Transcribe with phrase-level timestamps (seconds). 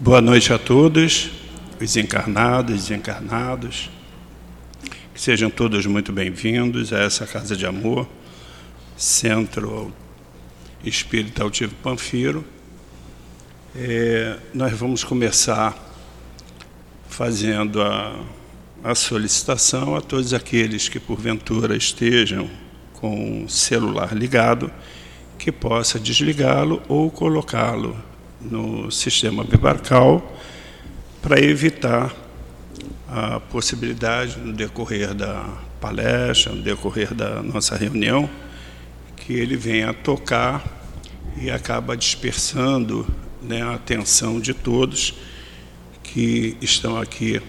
[0.00, 1.28] Boa noite a todos,
[1.80, 3.90] os encarnados e desencarnados.
[5.12, 8.08] Que sejam todos muito bem-vindos a essa Casa de Amor,
[8.96, 9.92] Centro
[10.84, 12.44] Espírita Altivo Panfiro.
[13.74, 15.76] É, nós vamos começar
[17.08, 18.24] fazendo a,
[18.84, 22.48] a solicitação a todos aqueles que porventura estejam
[22.92, 24.70] com o celular ligado,
[25.36, 28.00] que possa desligá-lo ou colocá-lo
[28.40, 30.36] no sistema bibarcal
[31.20, 32.14] para evitar
[33.08, 35.44] a possibilidade, no decorrer da
[35.80, 38.28] palestra, no decorrer da nossa reunião,
[39.16, 40.64] que ele venha tocar
[41.36, 43.06] e acaba dispersando
[43.42, 45.14] né, a atenção de todos
[46.02, 47.40] que estão aqui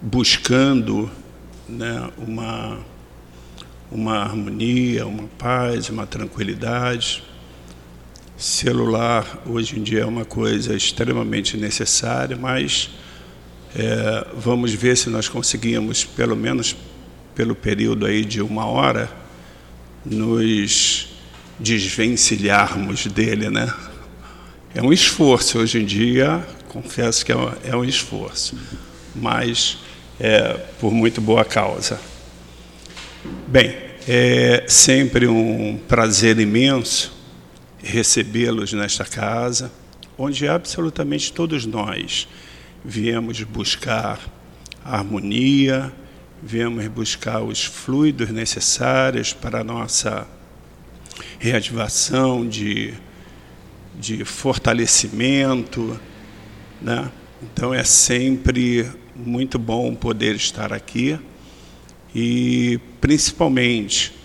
[0.00, 1.10] buscando
[1.68, 2.78] né, uma,
[3.90, 7.22] uma harmonia, uma paz, uma tranquilidade
[8.42, 12.90] Celular hoje em dia é uma coisa extremamente necessária, mas
[13.72, 16.74] é, vamos ver se nós conseguimos, pelo menos
[17.36, 19.08] pelo período aí de uma hora,
[20.04, 21.06] nos
[21.56, 23.72] desvencilharmos dele, né?
[24.74, 28.58] É um esforço hoje em dia, confesso que é um, é um esforço,
[29.14, 29.78] mas
[30.18, 32.00] é por muito boa causa.
[33.46, 33.72] Bem,
[34.08, 37.21] é sempre um prazer imenso
[37.82, 39.72] recebê-los nesta casa,
[40.16, 42.28] onde absolutamente todos nós
[42.84, 44.20] viemos buscar
[44.84, 45.92] harmonia,
[46.42, 50.26] viemos buscar os fluidos necessários para a nossa
[51.38, 52.94] reativação de,
[53.98, 55.98] de fortalecimento.
[56.80, 57.10] Né?
[57.42, 61.18] Então é sempre muito bom poder estar aqui
[62.14, 64.21] e principalmente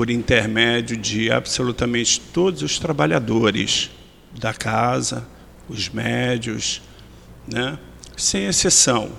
[0.00, 3.90] por intermédio de absolutamente todos os trabalhadores
[4.32, 5.28] da casa,
[5.68, 6.80] os médios,
[7.46, 7.78] né?
[8.16, 9.12] sem exceção,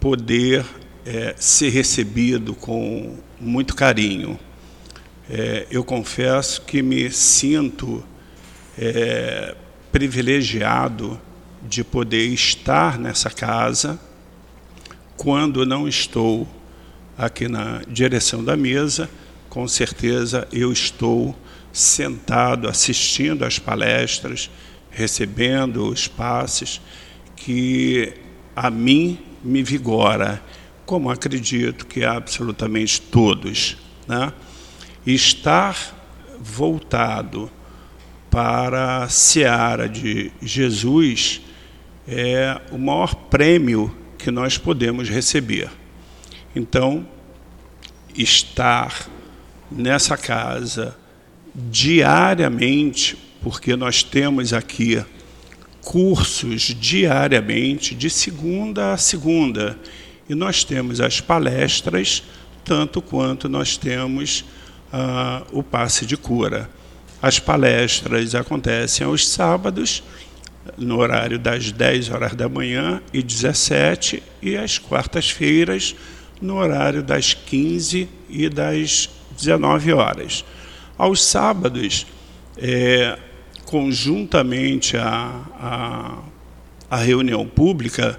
[0.00, 0.66] poder
[1.06, 4.36] é, ser recebido com muito carinho.
[5.30, 8.02] É, eu confesso que me sinto
[8.76, 9.54] é,
[9.92, 11.16] privilegiado
[11.62, 14.00] de poder estar nessa casa
[15.16, 16.44] quando não estou
[17.16, 19.08] aqui na direção da mesa
[19.56, 21.34] com certeza eu estou
[21.72, 24.50] sentado assistindo às palestras,
[24.90, 26.78] recebendo os passes
[27.34, 28.12] que
[28.54, 30.42] a mim me vigora,
[30.84, 33.78] como acredito que absolutamente todos.
[34.06, 34.30] Né?
[35.06, 35.74] Estar
[36.38, 37.50] voltado
[38.30, 41.40] para a seara de Jesus
[42.06, 45.70] é o maior prêmio que nós podemos receber.
[46.54, 47.08] Então,
[48.14, 49.15] estar
[49.70, 50.96] nessa casa
[51.54, 55.02] diariamente, porque nós temos aqui
[55.80, 59.78] cursos diariamente, de segunda a segunda,
[60.28, 62.22] e nós temos as palestras,
[62.64, 64.44] tanto quanto nós temos
[64.92, 66.68] ah, o passe de cura.
[67.22, 70.02] As palestras acontecem aos sábados,
[70.76, 75.94] no horário das 10 horas da manhã e 17, e às quartas-feiras,
[76.40, 80.44] no horário das 15 e das 19 horas.
[80.96, 82.06] Aos sábados,
[82.56, 83.18] é,
[83.64, 86.18] conjuntamente à, à,
[86.90, 88.18] à reunião pública,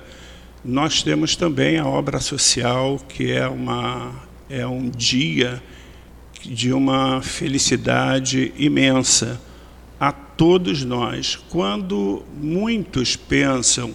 [0.63, 4.13] nós temos também a obra social, que é, uma,
[4.49, 5.63] é um dia
[6.43, 9.41] de uma felicidade imensa
[9.99, 11.35] a todos nós.
[11.49, 13.93] Quando muitos pensam,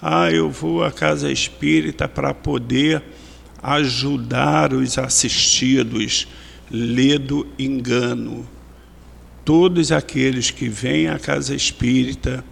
[0.00, 3.02] ah, eu vou à casa espírita para poder
[3.62, 6.26] ajudar os assistidos,
[6.70, 8.48] ledo engano.
[9.44, 12.44] Todos aqueles que vêm à casa espírita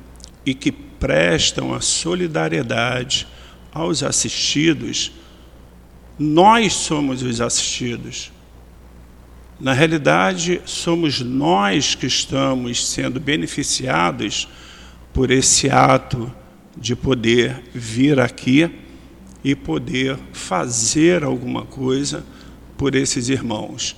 [0.44, 3.26] e que prestam a solidariedade
[3.72, 5.12] aos assistidos,
[6.18, 8.30] nós somos os assistidos.
[9.58, 14.48] Na realidade, somos nós que estamos sendo beneficiados
[15.12, 16.32] por esse ato
[16.76, 18.70] de poder vir aqui
[19.44, 22.24] e poder fazer alguma coisa
[22.76, 23.96] por esses irmãos.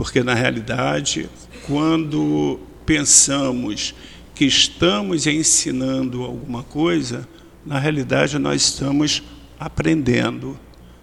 [0.00, 1.28] Porque, na realidade,
[1.66, 3.94] quando pensamos
[4.34, 7.28] que estamos ensinando alguma coisa,
[7.66, 9.22] na realidade nós estamos
[9.58, 10.58] aprendendo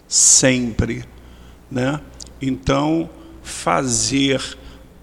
[0.07, 1.05] sempre.
[1.69, 2.01] Né?
[2.41, 3.07] Então,
[3.43, 4.41] fazer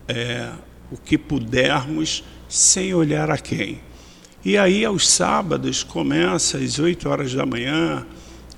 [0.08, 0.50] é,
[0.90, 3.80] o que pudermos sem olhar a quem.
[4.44, 8.04] E aí, aos sábados, começa às 8 horas da manhã,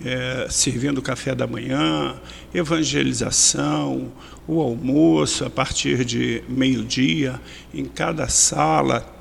[0.03, 2.17] é, servindo café da manhã,
[2.55, 4.12] evangelização,
[4.46, 7.40] o almoço a partir de meio-dia,
[7.75, 9.14] em cada sala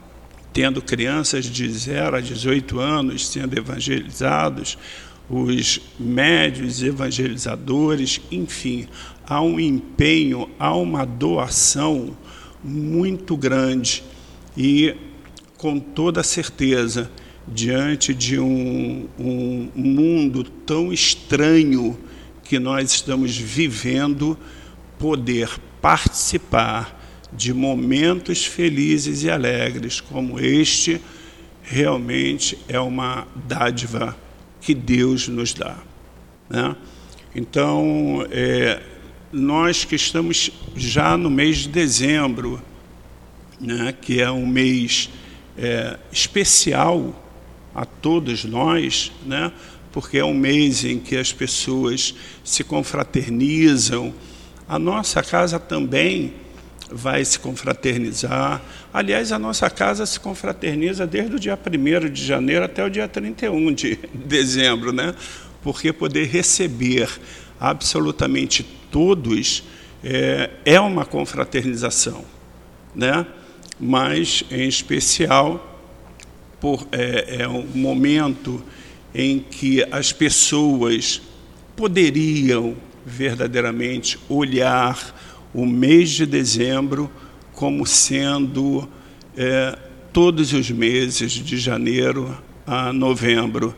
[0.56, 4.78] tendo crianças de 0 a 18 anos sendo evangelizados,
[5.30, 8.88] os médios evangelizadores, enfim,
[9.28, 12.16] há um empenho, há uma doação
[12.64, 14.02] muito grande.
[14.56, 14.96] E
[15.58, 17.12] com toda certeza
[17.48, 21.98] diante de um, um mundo tão estranho
[22.44, 24.38] que nós estamos vivendo,
[25.00, 25.50] poder
[25.82, 27.02] participar
[27.32, 31.02] de momentos felizes e alegres como este,
[31.62, 34.18] realmente é uma dádiva
[34.62, 35.78] que Deus nos dá.
[36.50, 36.76] Né?
[37.36, 38.82] Então, é,
[39.32, 42.62] nós que estamos já no mês de dezembro,
[43.60, 45.10] né, que é um mês
[45.58, 47.22] é, especial
[47.74, 49.52] a todos nós, né?
[49.92, 52.14] porque é um mês em que as pessoas
[52.44, 54.14] se confraternizam.
[54.68, 56.34] A nossa casa também
[56.90, 58.62] vai se confraternizar.
[58.94, 63.08] Aliás, a nossa casa se confraterniza desde o dia 1 de janeiro até o dia
[63.08, 65.14] 31 de dezembro, né?
[65.66, 67.10] porque poder receber
[67.60, 69.64] absolutamente todos
[70.04, 72.24] é, é uma confraternização,
[72.94, 73.26] né?
[73.80, 75.82] mas, em especial,
[76.60, 78.64] por, é, é um momento
[79.12, 81.20] em que as pessoas
[81.76, 85.16] poderiam verdadeiramente olhar
[85.54, 87.10] o mês de dezembro
[87.54, 88.90] como sendo
[89.38, 89.78] é,
[90.12, 93.76] todos os meses de janeiro a novembro.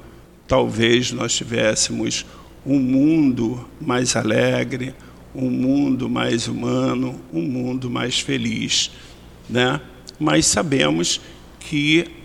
[0.47, 2.25] Talvez nós tivéssemos
[2.65, 4.95] um mundo mais alegre,
[5.35, 8.91] um mundo mais humano, um mundo mais feliz.
[9.49, 9.79] Né?
[10.19, 11.21] Mas sabemos
[11.59, 12.17] que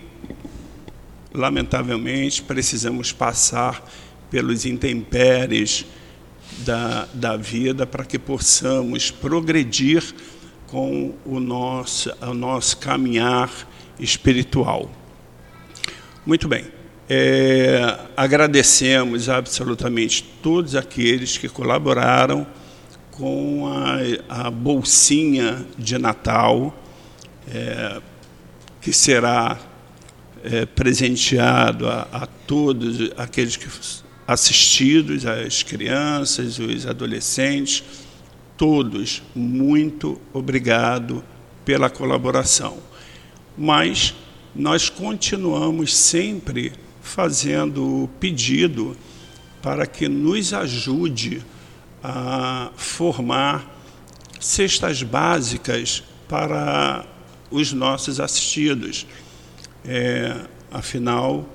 [1.34, 3.82] lamentavelmente, precisamos passar
[4.31, 5.87] pelos intempéries
[6.58, 10.02] da, da vida para que possamos progredir
[10.66, 13.50] com o nosso, o nosso caminhar
[13.99, 14.90] espiritual.
[16.25, 16.66] Muito bem.
[17.08, 22.46] É, agradecemos absolutamente todos aqueles que colaboraram
[23.10, 26.75] com a, a bolsinha de Natal,
[27.52, 28.00] é,
[28.81, 29.58] que será
[30.43, 33.69] é, presenteado a, a, todos aqueles que
[34.26, 37.82] assistidos, as crianças, os adolescentes,
[38.56, 41.24] todos, muito obrigado
[41.64, 42.78] pela colaboração.
[43.56, 44.14] Mas
[44.54, 48.96] nós continuamos sempre fazendo o pedido
[49.60, 51.42] para que nos ajude
[52.02, 53.80] a formar
[54.40, 57.04] cestas básicas para
[57.50, 59.06] os nossos assistidos.
[59.84, 61.48] É, afinal,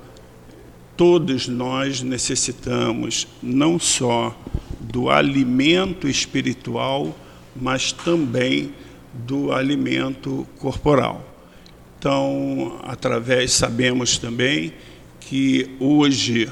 [0.98, 4.36] todos nós necessitamos não só
[4.82, 7.16] do alimento espiritual,
[7.56, 8.74] mas também
[9.14, 11.24] do alimento corporal.
[12.00, 14.74] Então, através, sabemos também
[15.20, 16.50] que hoje,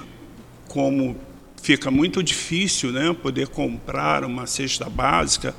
[0.67, 1.15] como
[1.61, 5.55] fica muito difícil né, poder comprar uma cesta básica,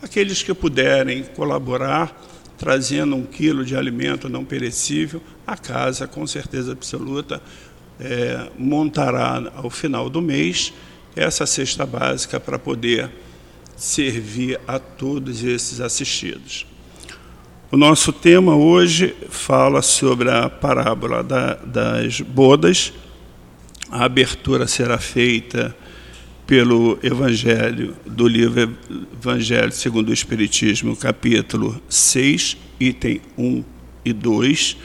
[0.00, 2.16] aqueles que puderem colaborar
[2.58, 7.40] trazendo um quilo de alimento não perecível, a casa, com certeza absoluta,
[8.00, 10.72] é, montará ao final do mês
[11.16, 13.10] essa cesta básica para poder
[13.76, 16.66] servir a todos esses assistidos.
[17.70, 22.92] O nosso tema hoje fala sobre a parábola da, das bodas.
[23.90, 25.76] A abertura será feita
[26.46, 28.74] pelo Evangelho, do livro
[29.12, 33.64] Evangelho segundo o Espiritismo, capítulo 6, item 1
[34.02, 34.76] e 2.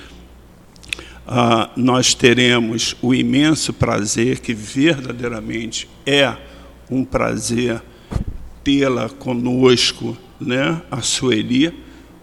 [1.25, 6.35] Ah, nós teremos o imenso prazer, que verdadeiramente é
[6.91, 7.81] um prazer
[8.61, 11.73] tê-la conosco, né, a Sueli,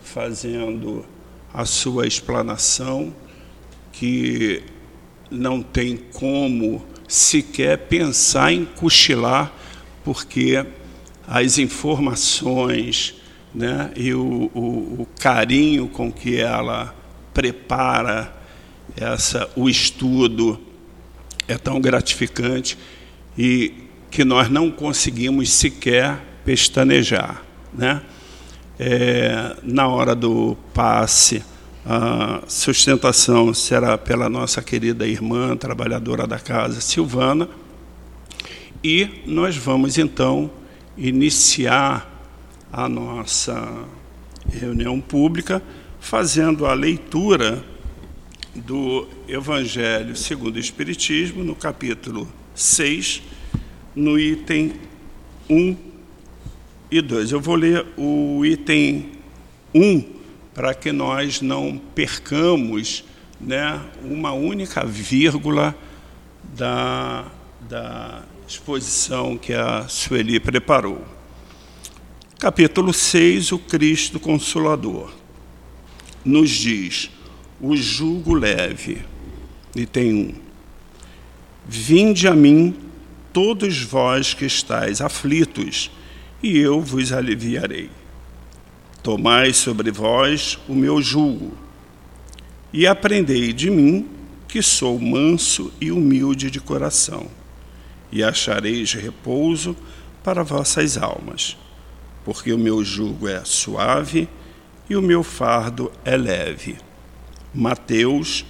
[0.02, 1.04] fazendo
[1.52, 3.14] a sua explanação,
[3.90, 4.62] que
[5.30, 9.50] não tem como sequer pensar em cochilar,
[10.04, 10.64] porque
[11.26, 13.14] as informações
[13.54, 16.95] né, e o, o, o carinho com que ela
[17.33, 18.39] prepara
[18.97, 20.61] essa, o estudo
[21.47, 22.78] é tão gratificante
[23.37, 23.75] e
[24.11, 27.42] que nós não conseguimos sequer pestanejar.
[27.73, 28.02] Né?
[28.78, 31.42] É, na hora do passe,
[31.85, 37.49] a sustentação será pela nossa querida irmã, trabalhadora da casa, Silvana.
[38.82, 40.50] E nós vamos então
[40.97, 42.09] iniciar
[42.73, 43.85] a nossa
[44.52, 45.62] reunião pública
[46.00, 47.64] fazendo a leitura
[48.54, 53.23] do Evangelho segundo o Espiritismo, no capítulo 6,
[53.95, 54.73] no item
[55.49, 55.76] 1
[56.90, 57.33] e 2.
[57.33, 59.12] Eu vou ler o item
[59.75, 60.04] 1
[60.54, 63.04] para que nós não percamos
[63.40, 65.75] né, uma única vírgula
[66.57, 67.30] da,
[67.69, 71.04] da exposição que a Sueli preparou.
[72.38, 75.12] Capítulo 6, o Cristo Consolador.
[76.25, 77.11] Nos diz,
[77.60, 79.02] o jugo leve,
[79.76, 80.34] e tem um.
[81.66, 82.74] Vinde a mim,
[83.32, 85.90] todos vós que estáis aflitos,
[86.42, 87.90] e eu vos aliviarei.
[89.02, 91.52] Tomai sobre vós o meu jugo,
[92.72, 94.08] e aprendei de mim,
[94.48, 97.28] que sou manso e humilde de coração,
[98.10, 99.76] e achareis repouso
[100.24, 101.56] para vossas almas,
[102.24, 104.28] porque o meu jugo é suave
[104.88, 106.76] e o meu fardo é leve.
[107.52, 108.45] Mateus,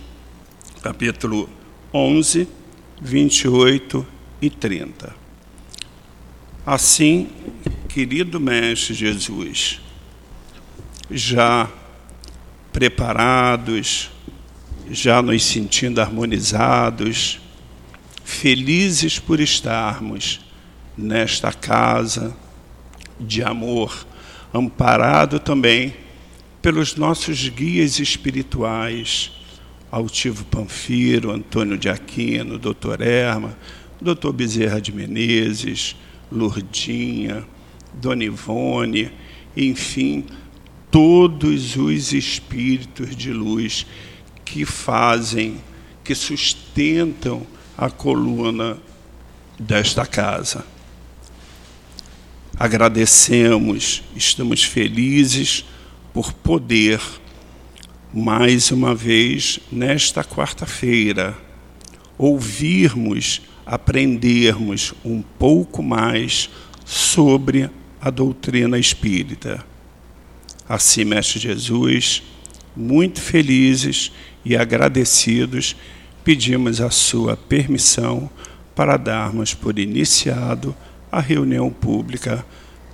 [0.83, 1.49] capítulo
[1.93, 2.47] 11,
[3.01, 4.07] 28
[4.43, 5.17] e 30.
[6.67, 7.31] Assim,
[7.89, 9.81] querido Mestre Jesus,
[11.11, 11.67] já
[12.75, 14.11] preparados,
[14.91, 17.41] já nos sentindo harmonizados,
[18.23, 20.41] felizes por estarmos
[20.95, 22.37] nesta casa
[23.19, 24.07] de amor,
[24.53, 25.95] amparado também
[26.63, 29.33] pelos nossos guias espirituais,
[29.91, 33.01] Altivo Panfiro, Antônio de Aquino, Dr.
[33.01, 33.57] Erma,
[34.01, 34.33] Dr.
[34.33, 35.97] Bezerra de Menezes,
[36.31, 37.45] Lourdinha,
[37.95, 39.11] Dona Ivone,
[39.57, 40.25] enfim,
[40.91, 43.87] todos os espíritos de luz
[44.45, 45.61] que fazem,
[46.05, 48.79] que sustentam a coluna
[49.59, 50.65] desta casa.
[52.59, 55.65] Agradecemos, estamos felizes
[56.13, 57.01] por poder,
[58.13, 61.37] mais uma vez, nesta quarta-feira,
[62.19, 66.51] ouvirmos, aprendermos um pouco mais
[66.85, 69.65] sobre a doutrina espírita.
[70.69, 72.23] Assim, Mestre Jesus,
[72.77, 74.13] muito felizes
[74.45, 75.77] e agradecidos,
[76.25, 78.31] pedimos a sua permissão
[78.75, 80.75] para darmos por iniciado
[81.11, 82.45] a reunião pública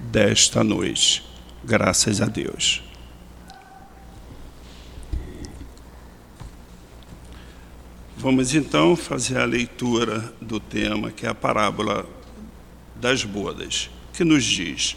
[0.00, 1.22] desta noite.
[1.64, 2.82] Graças a Deus.
[8.18, 12.06] Vamos então fazer a leitura do tema, que é a parábola
[12.94, 14.96] das bodas, que nos diz: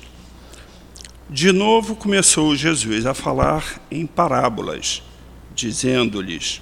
[1.30, 5.04] de novo começou Jesus a falar em parábolas,
[5.54, 6.60] dizendo-lhes: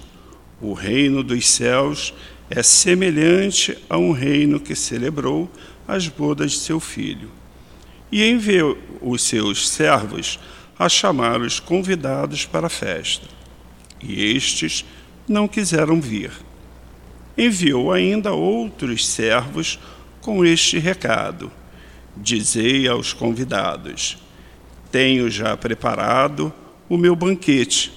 [0.60, 2.12] O reino dos céus
[2.50, 5.50] é semelhante a um reino que celebrou
[5.86, 7.30] as bodas de seu filho.
[8.12, 10.38] E enviou os seus servos
[10.78, 13.26] a chamar os convidados para a festa.
[14.02, 14.84] E estes
[15.26, 16.47] não quiseram vir.
[17.38, 19.78] Enviou ainda outros servos
[20.20, 21.52] com este recado:
[22.16, 24.18] Dizei aos convidados:
[24.90, 26.52] tenho já preparado
[26.88, 27.92] o meu banquete,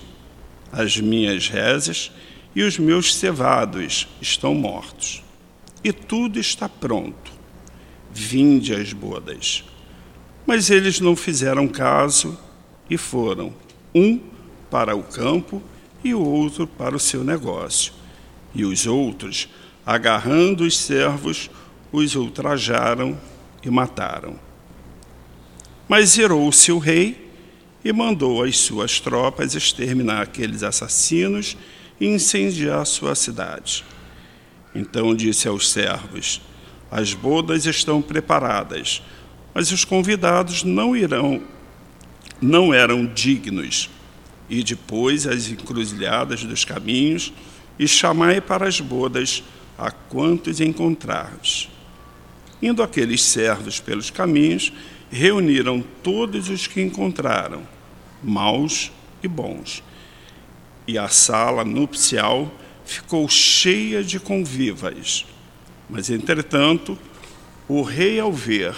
[0.71, 2.12] as minhas rezas
[2.55, 5.24] e os meus cevados estão mortos.
[5.83, 7.31] E tudo está pronto.
[8.13, 9.63] Vinde às bodas.
[10.45, 12.38] Mas eles não fizeram caso
[12.89, 13.53] e foram,
[13.95, 14.19] um
[14.69, 15.63] para o campo
[16.03, 18.00] e o outro para o seu negócio.
[18.53, 19.50] E os outros,
[19.86, 21.50] agarrando os servos,
[21.91, 23.20] os ultrajaram
[23.63, 24.39] e mataram.
[25.88, 27.29] Mas irou-se o rei
[27.84, 31.58] e mandou as suas tropas exterminar aqueles assassinos
[32.00, 33.84] e incendiar sua cidade.
[34.74, 36.41] Então disse aos servos:
[36.89, 39.01] As bodas estão preparadas,
[39.53, 41.41] mas os convidados não irão,
[42.41, 43.89] não eram dignos.
[44.50, 47.34] E depois as encruzilhadas dos caminhos
[47.81, 49.43] e chamai para as bodas
[49.75, 51.67] a quantos encontrardes.
[52.61, 54.71] Indo aqueles servos pelos caminhos,
[55.09, 57.63] reuniram todos os que encontraram,
[58.23, 58.91] maus
[59.23, 59.83] e bons.
[60.88, 62.53] E a sala nupcial
[62.85, 65.25] ficou cheia de convivas.
[65.89, 66.95] Mas, entretanto,
[67.67, 68.75] o rei, ao ver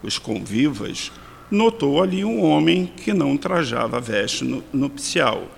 [0.00, 1.10] os convivas,
[1.50, 5.50] notou ali um homem que não trajava veste nupcial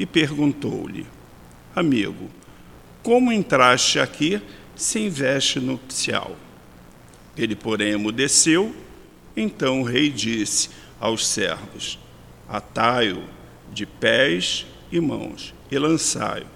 [0.00, 1.06] e perguntou-lhe:
[1.76, 2.39] Amigo,
[3.02, 4.40] como entraste aqui
[4.74, 6.36] sem veste nupcial?
[7.36, 8.74] Ele, porém, emudeceu
[9.36, 11.98] então o rei disse aos servos:
[12.48, 13.22] Atai-o
[13.72, 16.46] de pés e mãos e lançai-o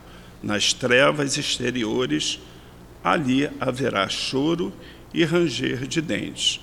[0.42, 2.38] nas trevas exteriores,
[3.02, 4.72] ali haverá choro
[5.12, 6.60] e ranger de dentes,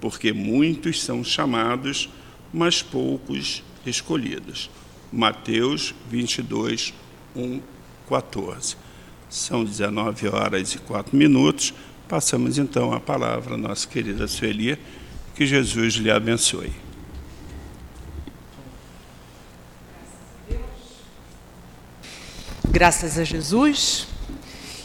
[0.00, 2.08] porque muitos são chamados,
[2.52, 4.70] mas poucos escolhidos.
[5.12, 6.94] Mateus 22,
[7.34, 7.60] 1,
[8.08, 8.76] 14.
[9.28, 11.74] São 19 horas e 4 minutos.
[12.08, 14.78] Passamos então a palavra à nossa querida Sueli
[15.34, 16.72] que Jesus lhe abençoe.
[22.64, 24.06] Graças a Jesus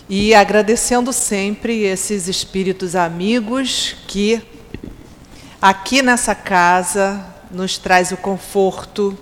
[0.09, 4.41] e agradecendo sempre esses espíritos amigos que
[5.61, 9.17] aqui nessa casa nos traz o conforto,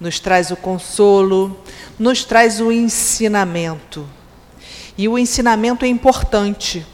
[0.00, 1.62] nos traz o consolo,
[1.98, 4.08] nos traz o ensinamento.
[4.96, 6.86] E o ensinamento é importante,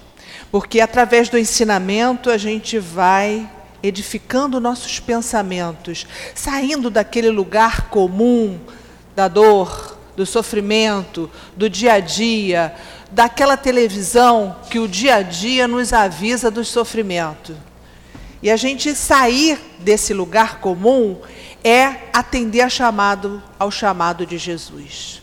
[0.50, 3.48] porque através do ensinamento a gente vai
[3.82, 8.58] edificando nossos pensamentos, saindo daquele lugar comum
[9.14, 12.74] da dor, do sofrimento, do dia a dia,
[13.10, 17.56] daquela televisão que o dia a dia nos avisa do sofrimento.
[18.42, 21.20] E a gente sair desse lugar comum
[21.62, 25.20] é atender a chamado, ao chamado de Jesus.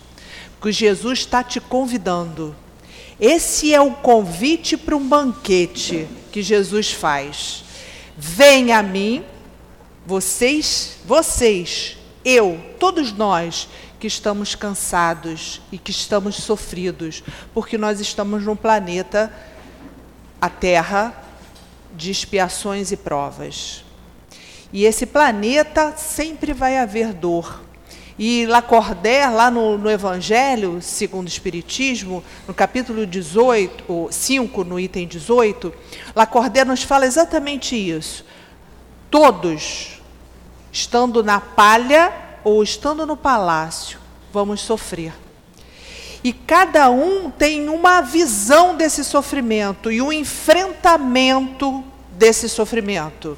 [0.59, 2.55] Porque Jesus está te convidando.
[3.19, 7.63] Esse é o convite para um banquete que Jesus faz.
[8.15, 9.23] Venha a mim,
[10.05, 13.67] vocês, vocês, eu, todos nós
[13.99, 19.33] que estamos cansados e que estamos sofridos, porque nós estamos num planeta,
[20.39, 21.23] a Terra,
[21.95, 23.83] de expiações e provas.
[24.71, 27.66] E esse planeta sempre vai haver dor.
[28.19, 35.05] E Lacordaire, lá no, no, Evangelho, segundo o Espiritismo, no capítulo 18, 5, no item
[35.05, 35.71] 18,
[36.15, 38.25] Lacordaire nos fala exatamente isso.
[39.11, 40.01] Todos,
[40.71, 42.11] estando na palha
[42.43, 43.99] ou estando no palácio,
[44.33, 45.13] vamos sofrer.
[46.23, 53.37] E cada um tem uma visão desse sofrimento e um enfrentamento desse sofrimento.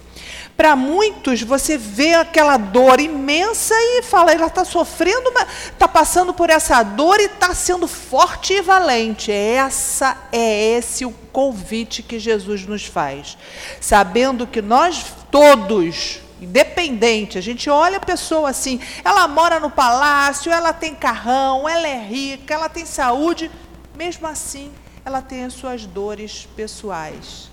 [0.60, 5.32] Para muitos, você vê aquela dor imensa e fala, ela está sofrendo,
[5.72, 9.32] está passando por essa dor e está sendo forte e valente.
[9.32, 13.38] Essa é esse o convite que Jesus nos faz,
[13.80, 17.38] sabendo que nós todos independente.
[17.38, 22.06] A gente olha a pessoa assim, ela mora no palácio, ela tem carrão, ela é
[22.06, 23.50] rica, ela tem saúde,
[23.96, 24.74] mesmo assim,
[25.06, 27.50] ela tem as suas dores pessoais.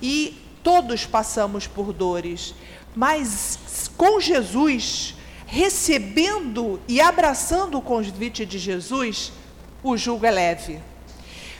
[0.00, 2.54] E todos passamos por dores,
[2.94, 5.14] mas com Jesus,
[5.46, 9.32] recebendo e abraçando o convite de Jesus,
[9.82, 10.80] o jugo é leve.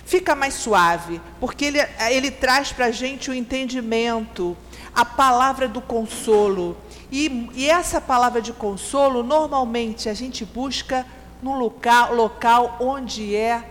[0.05, 1.79] Fica mais suave, porque ele,
[2.11, 4.57] ele traz para a gente o entendimento,
[4.95, 6.77] a palavra do consolo.
[7.13, 11.07] E, e, essa palavra de consolo, normalmente a gente busca
[11.43, 13.65] num local, local onde é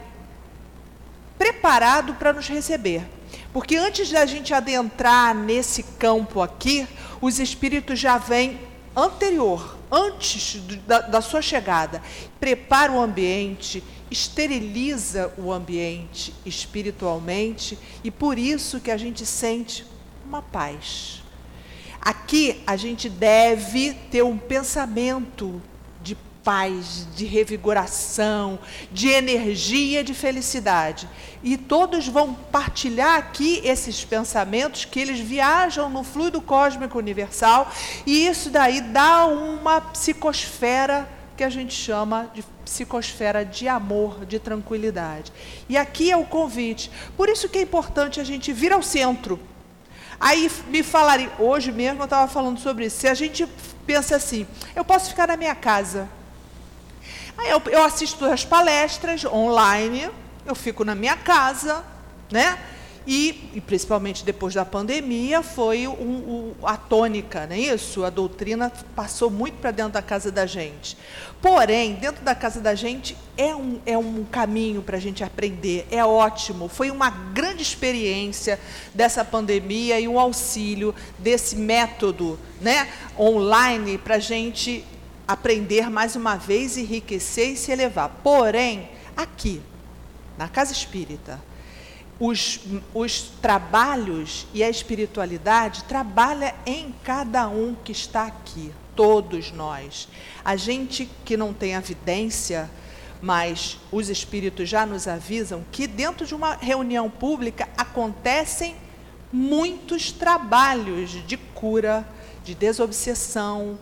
[1.37, 3.18] preparado para nos receber.
[3.51, 6.87] Porque antes da gente adentrar nesse campo aqui,
[7.19, 8.59] os espíritos já vêm
[8.95, 12.01] anterior, antes da, da sua chegada.
[12.39, 19.85] Prepara o ambiente, esteriliza o ambiente espiritualmente, e por isso que a gente sente
[20.25, 21.23] uma paz.
[21.99, 25.61] Aqui a gente deve ter um pensamento
[26.43, 28.59] paz, de revigoração,
[28.91, 31.07] de energia, de felicidade.
[31.43, 37.71] E todos vão partilhar aqui esses pensamentos que eles viajam no fluido cósmico universal
[38.05, 44.39] e isso daí dá uma psicosfera que a gente chama de psicosfera de amor, de
[44.39, 45.31] tranquilidade.
[45.69, 46.91] E aqui é o convite.
[47.15, 49.39] Por isso que é importante a gente vir ao centro
[50.19, 52.99] Aí me falaram, hoje mesmo eu estava falando sobre isso.
[52.99, 53.47] Se a gente
[53.87, 56.09] pensa assim, eu posso ficar na minha casa.
[57.39, 60.09] Aí eu, eu assisto as palestras online,
[60.45, 61.85] eu fico na minha casa,
[62.29, 62.59] né?
[63.07, 68.03] E, e, principalmente depois da pandemia, foi um, um, a tônica, não é isso?
[68.03, 70.97] A doutrina passou muito para dentro da casa da gente.
[71.41, 75.87] Porém, dentro da casa da gente é um, é um caminho para a gente aprender,
[75.89, 76.67] é ótimo.
[76.67, 78.59] Foi uma grande experiência
[78.93, 84.85] dessa pandemia e um auxílio desse método né, online para a gente
[85.29, 88.09] aprender mais uma vez, enriquecer e se elevar.
[88.23, 89.61] Porém, aqui,
[90.35, 91.39] na casa espírita,
[92.19, 92.61] os,
[92.95, 100.09] os trabalhos e a espiritualidade trabalha em cada um que está aqui, todos nós.
[100.43, 102.67] A gente que não tem evidência,
[103.21, 108.75] mas os espíritos já nos avisam que dentro de uma reunião pública acontecem
[109.31, 112.03] muitos trabalhos de cura,
[112.43, 113.77] de desobsessão,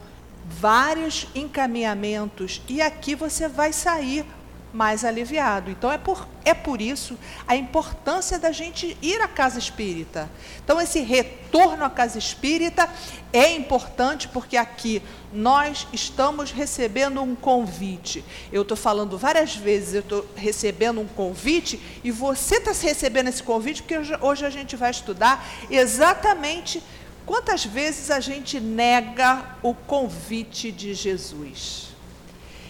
[0.47, 4.25] vários encaminhamentos, e aqui você vai sair
[4.73, 5.71] mais aliviado.
[5.71, 10.29] Então é por, é por isso a importância da gente ir à casa espírita.
[10.63, 12.87] Então esse retorno à casa espírita
[13.31, 15.01] é importante porque aqui
[15.33, 18.23] nós estamos recebendo um convite.
[18.51, 23.43] Eu estou falando várias vezes, eu estou recebendo um convite e você está recebendo esse
[23.43, 26.83] convite porque hoje a gente vai estudar exatamente
[27.27, 31.89] quantas vezes a gente nega o convite de Jesus.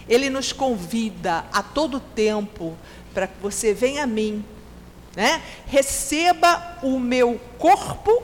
[0.08, 2.76] ele nos convida a todo tempo
[3.14, 4.44] para que você venha a mim,
[5.14, 5.42] né?
[5.66, 8.22] receba o meu corpo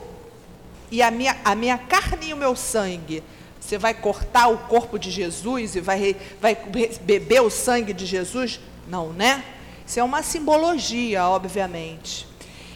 [0.91, 3.23] e a minha, a minha carne e o meu sangue.
[3.59, 6.55] Você vai cortar o corpo de Jesus e vai, vai
[7.01, 8.59] beber o sangue de Jesus?
[8.87, 9.43] Não, né?
[9.85, 12.27] Isso é uma simbologia, obviamente.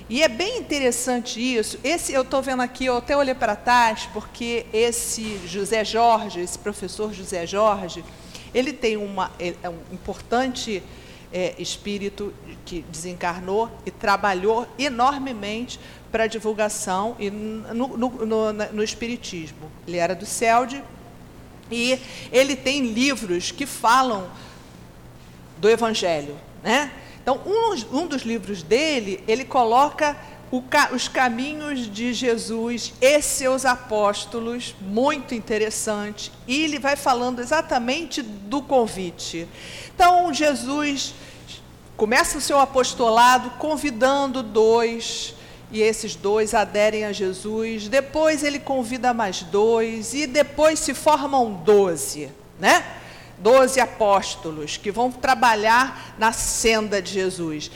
[0.09, 1.77] E é bem interessante isso.
[1.83, 6.57] Esse eu estou vendo aqui, eu até olhei para trás, porque esse José Jorge, esse
[6.57, 8.03] professor José Jorge,
[8.51, 10.81] ele tem uma, é, é um importante
[11.31, 12.33] é, espírito
[12.65, 15.79] que desencarnou e trabalhou enormemente
[16.11, 19.71] para a divulgação e no, no, no, no, Espiritismo.
[19.87, 20.83] Ele era do CELD
[21.69, 21.99] e
[22.31, 24.27] ele tem livros que falam
[25.59, 26.35] do Evangelho.
[26.63, 26.91] Né?
[27.29, 30.17] Então, um, um dos livros dele, ele coloca
[30.91, 38.63] os caminhos de Jesus e seus apóstolos, muito interessante, e ele vai falando exatamente do
[38.63, 39.47] convite.
[39.93, 41.13] Então, Jesus
[41.95, 45.35] começa o seu apostolado convidando dois,
[45.71, 47.87] e esses dois aderem a Jesus.
[47.87, 52.83] Depois ele convida mais dois, e depois se formam doze, né?
[53.39, 57.71] Doze apóstolos que vão trabalhar na senda de Jesus.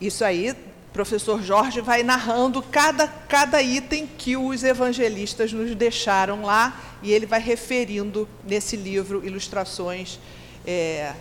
[0.00, 0.54] Isso aí
[0.96, 7.26] professor Jorge vai narrando cada, cada item que os evangelistas nos deixaram lá e ele
[7.26, 10.18] vai referindo nesse livro ilustrações
[10.66, 11.12] é,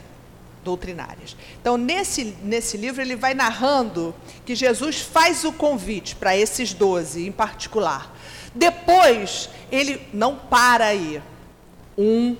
[0.63, 1.35] doutrinárias.
[1.59, 7.27] Então, nesse, nesse livro, ele vai narrando que Jesus faz o convite para esses doze
[7.27, 8.15] em particular.
[8.55, 11.21] Depois, ele não para aí.
[11.97, 12.37] Um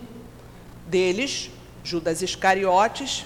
[0.88, 1.50] deles,
[1.84, 3.26] Judas Iscariotes,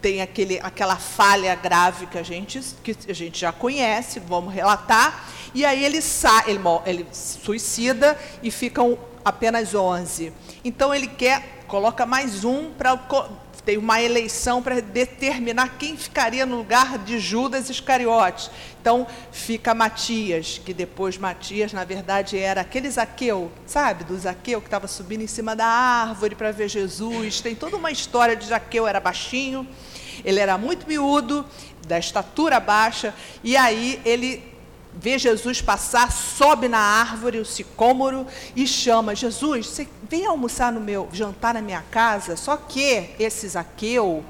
[0.00, 5.30] tem aquele, aquela falha grave que a, gente, que a gente já conhece, vamos relatar,
[5.54, 10.32] e aí ele sai, ele, ele suicida e ficam apenas 11.
[10.62, 12.98] Então ele quer, coloca mais um para
[13.64, 18.50] tem uma eleição para determinar quem ficaria no lugar de Judas Iscariotes.
[18.80, 24.04] Então fica Matias, que depois Matias, na verdade, era aquele Zaqueu, sabe?
[24.04, 27.40] Do Zaqueu que estava subindo em cima da árvore para ver Jesus.
[27.40, 29.66] Tem toda uma história de Zaqueu, era baixinho,
[30.24, 31.44] ele era muito miúdo,
[31.86, 34.53] da estatura baixa, e aí ele
[34.96, 40.80] vê Jesus passar, sobe na árvore, o sicômoro, e chama: Jesus, você vem almoçar no
[40.80, 42.36] meu, jantar na minha casa?
[42.36, 44.24] Só que esse Zaqueu,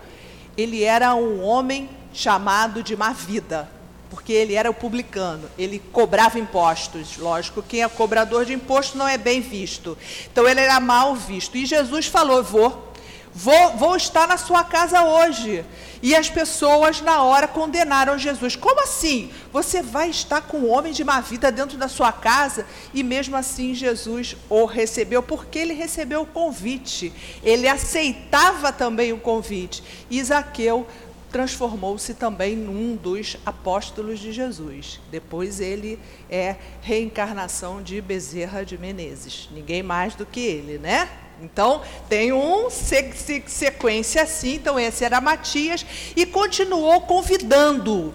[0.57, 3.69] ele era um homem chamado de má vida,
[4.09, 7.17] porque ele era o publicano, ele cobrava impostos.
[7.19, 9.99] Lógico, quem é cobrador de imposto não é bem visto.
[10.33, 11.57] Então ele era mal visto.
[11.57, 12.94] E Jesus falou: Vou,
[13.35, 15.65] vou, vou estar na sua casa hoje.
[16.03, 18.55] E as pessoas, na hora, condenaram Jesus.
[18.57, 19.33] Como assim?
[19.53, 22.67] Você vai estar com um homem de má vida dentro da sua casa?
[22.93, 27.13] E mesmo assim, Jesus o recebeu, porque ele recebeu o convite.
[27.43, 29.83] Ele aceitava também o convite.
[30.11, 30.87] E Zaqueu
[31.35, 35.01] transformou-se também num dos apóstolos de Jesus.
[35.11, 35.99] Depois ele
[36.31, 39.49] é reencarnação de Bezerra de Menezes.
[39.51, 41.09] Ninguém mais do que ele, né?
[41.45, 44.55] Então, tem um sequência assim.
[44.55, 45.85] Então, esse era Matias
[46.17, 48.15] e continuou convidando.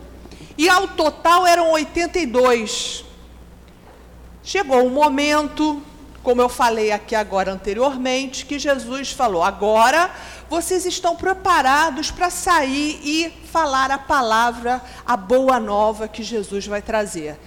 [0.58, 3.06] E ao total eram 82.
[4.44, 5.82] Chegou um momento,
[6.24, 10.12] como eu falei aqui agora anteriormente, que Jesus falou: agora
[10.50, 16.82] vocês estão preparados para sair e falar a palavra, a boa nova que Jesus vai
[16.82, 17.38] trazer.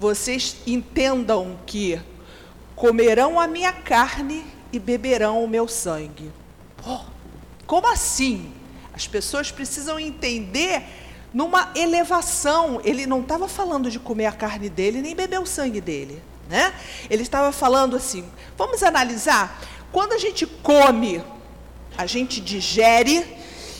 [0.00, 2.00] Vocês entendam que
[2.74, 6.30] comerão a minha carne e beberão o meu sangue.
[6.86, 7.00] Oh,
[7.66, 8.52] como assim?
[8.92, 10.82] As pessoas precisam entender
[11.32, 12.80] numa elevação.
[12.84, 16.22] Ele não estava falando de comer a carne dele nem beber o sangue dele.
[16.48, 16.72] Né?
[17.10, 18.24] Ele estava falando assim:
[18.56, 19.60] vamos analisar.
[19.92, 21.22] Quando a gente come,
[21.96, 23.24] a gente digere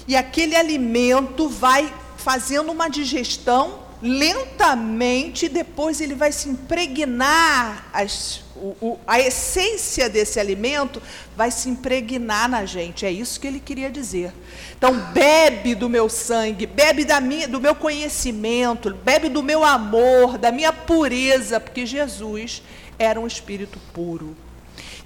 [0.06, 8.76] e aquele alimento vai fazendo uma digestão lentamente, depois ele vai se impregnar as o,
[8.80, 11.00] o, a essência desse alimento
[11.36, 13.06] vai se impregnar na gente.
[13.06, 14.32] É isso que ele queria dizer.
[14.76, 20.38] Então, bebe do meu sangue, bebe da minha, do meu conhecimento, bebe do meu amor,
[20.38, 22.62] da minha pureza, porque Jesus
[22.98, 24.36] era um espírito puro.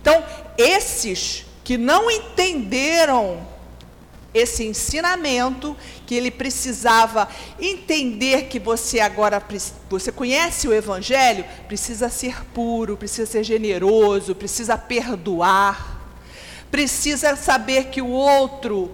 [0.01, 0.25] Então,
[0.57, 3.47] esses que não entenderam
[4.35, 7.29] esse ensinamento que ele precisava
[7.61, 9.42] entender que você agora
[9.90, 16.01] você conhece o evangelho, precisa ser puro, precisa ser generoso, precisa perdoar,
[16.71, 18.92] precisa saber que o outro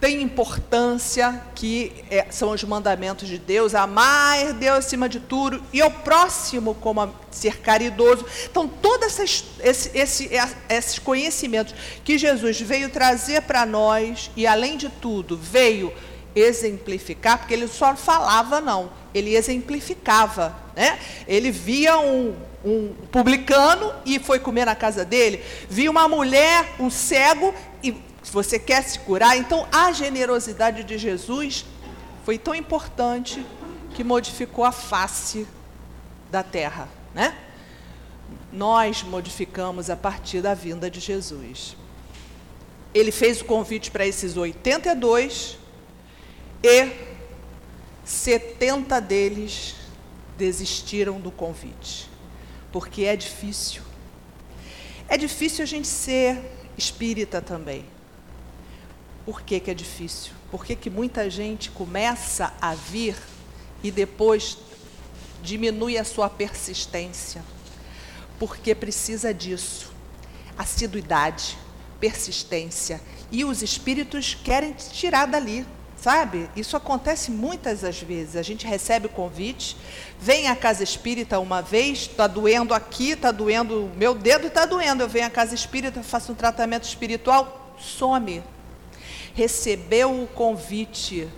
[0.00, 5.80] tem importância, que é, são os mandamentos de Deus, amar Deus acima de tudo e
[5.80, 8.26] ao próximo como ser caridoso.
[8.50, 10.30] Então, todos esses, esse, esse,
[10.68, 15.92] esses conhecimentos que Jesus veio trazer para nós e, além de tudo, veio
[16.34, 20.54] exemplificar, porque ele só falava, não, ele exemplificava.
[20.76, 20.98] Né?
[21.26, 26.90] Ele via um, um publicano e foi comer na casa dele, via uma mulher, um
[26.90, 27.94] cego, e
[28.34, 31.64] você quer se curar, então a generosidade de Jesus
[32.24, 33.46] foi tão importante
[33.94, 35.46] que modificou a face
[36.32, 37.38] da terra, né?
[38.52, 41.76] Nós modificamos a partir da vinda de Jesus.
[42.92, 45.58] Ele fez o convite para esses 82
[46.60, 46.90] e
[48.04, 49.76] 70 deles
[50.36, 52.10] desistiram do convite,
[52.72, 53.82] porque é difícil.
[55.08, 56.40] É difícil a gente ser
[56.76, 57.93] espírita também.
[59.24, 60.32] Por que, que é difícil?
[60.50, 63.16] Por que, que muita gente começa a vir
[63.82, 64.58] e depois
[65.42, 67.42] diminui a sua persistência?
[68.38, 69.92] Porque precisa disso.
[70.58, 71.56] Assiduidade,
[71.98, 73.00] persistência.
[73.32, 75.66] E os espíritos querem te tirar dali.
[75.96, 76.50] Sabe?
[76.54, 78.36] Isso acontece muitas das vezes.
[78.36, 79.74] A gente recebe o convite,
[80.20, 85.02] vem à casa espírita uma vez, está doendo aqui, está doendo, meu dedo está doendo.
[85.02, 88.42] Eu venho à casa espírita, faço um tratamento espiritual, some
[89.34, 91.28] recebeu o convite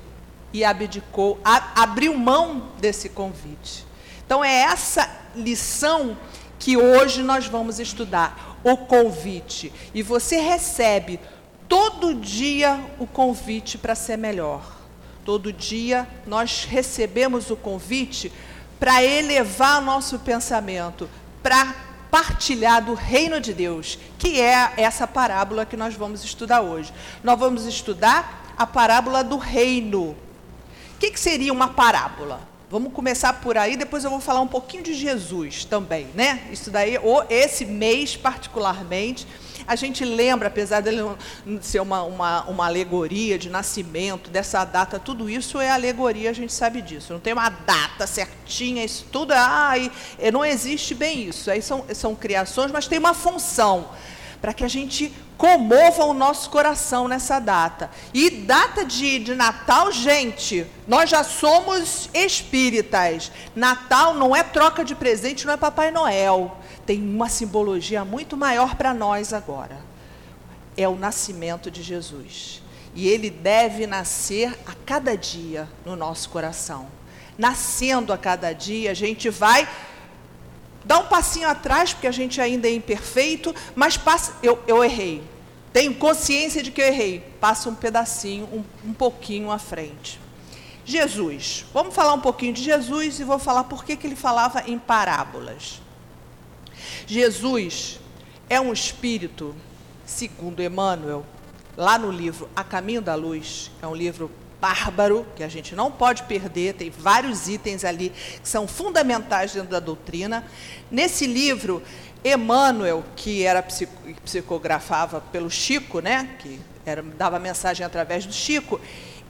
[0.53, 3.85] e abdicou, a, abriu mão desse convite.
[4.25, 6.17] Então é essa lição
[6.59, 9.73] que hoje nós vamos estudar, o convite.
[9.95, 11.21] E você recebe
[11.69, 14.77] todo dia o convite para ser melhor.
[15.25, 18.33] Todo dia nós recebemos o convite
[18.79, 21.09] para elevar nosso pensamento,
[21.43, 21.75] para
[22.11, 26.93] partilhar do reino de Deus, que é essa parábola que nós vamos estudar hoje.
[27.23, 30.11] Nós vamos estudar a parábola do reino.
[30.95, 32.41] O que, que seria uma parábola?
[32.71, 36.49] Vamos começar por aí, depois eu vou falar um pouquinho de Jesus também, né?
[36.51, 36.99] Isso daí,
[37.31, 39.27] esse mês particularmente,
[39.67, 41.03] a gente lembra, apesar dele
[41.61, 46.53] ser uma, uma, uma alegoria de nascimento, dessa data, tudo isso é alegoria, a gente
[46.53, 47.13] sabe disso.
[47.13, 49.39] Não tem uma data certinha, isso tudo é.
[49.39, 49.91] Ai,
[50.33, 51.51] não existe bem isso.
[51.51, 53.89] Aí são, são criações, mas tem uma função
[54.41, 57.91] para que a gente comova o nosso coração nessa data.
[58.15, 63.33] E data de, de Natal, gente, nós já somos espíritas.
[63.55, 68.77] Natal não é troca de presente, não é Papai Noel tem uma simbologia muito maior
[68.77, 69.79] para nós agora.
[70.77, 72.63] É o nascimento de Jesus.
[72.95, 76.87] E ele deve nascer a cada dia no nosso coração.
[77.37, 79.69] Nascendo a cada dia, a gente vai
[80.85, 85.23] dar um passinho atrás, porque a gente ainda é imperfeito, mas passa, eu, eu errei.
[85.73, 87.21] Tenho consciência de que eu errei.
[87.41, 90.19] Passa um pedacinho, um, um pouquinho à frente.
[90.85, 91.67] Jesus.
[91.75, 94.79] Vamos falar um pouquinho de Jesus e vou falar por que, que ele falava em
[94.79, 95.83] parábolas.
[97.07, 98.01] Jesus
[98.49, 99.55] é um espírito,
[100.05, 101.25] segundo Emmanuel,
[101.77, 105.93] lá no livro A Caminho da Luz, é um livro bárbaro, que a gente não
[105.93, 108.11] pode perder, tem vários itens ali
[108.43, 110.45] que são fundamentais dentro da doutrina.
[110.91, 111.83] Nesse livro,
[112.25, 113.63] Emmanuel, que era
[114.25, 118.81] psicografava pelo Chico, né, que era, dava mensagem através do Chico,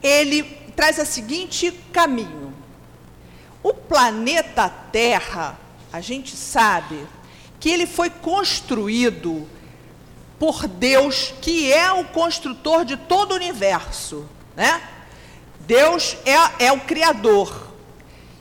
[0.01, 0.43] ele
[0.75, 2.53] traz o seguinte caminho.
[3.61, 5.59] O planeta Terra,
[5.91, 7.05] a gente sabe,
[7.59, 9.47] que ele foi construído
[10.39, 14.81] por Deus, que é o construtor de todo o universo, né?
[15.61, 17.67] Deus é, é o criador.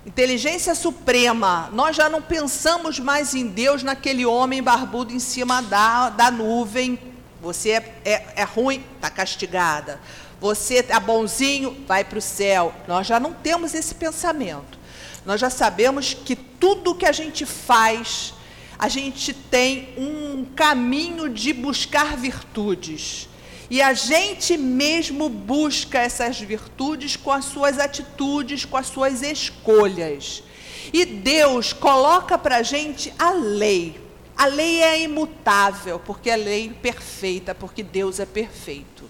[0.04, 1.68] Inteligência suprema.
[1.72, 6.96] Nós já não pensamos mais em Deus naquele homem barbudo em cima da, da nuvem.
[7.42, 10.00] Você é, é, é ruim, está castigada.
[10.40, 12.72] Você é bonzinho, vai para o céu.
[12.86, 14.78] Nós já não temos esse pensamento.
[15.24, 18.32] Nós já sabemos que tudo que a gente faz
[18.78, 23.28] a gente tem um caminho de buscar virtudes.
[23.68, 30.42] E a gente mesmo busca essas virtudes com as suas atitudes, com as suas escolhas.
[30.92, 34.00] E Deus coloca para a gente a lei.
[34.36, 39.04] A lei é imutável, porque é lei perfeita, porque Deus é perfeito.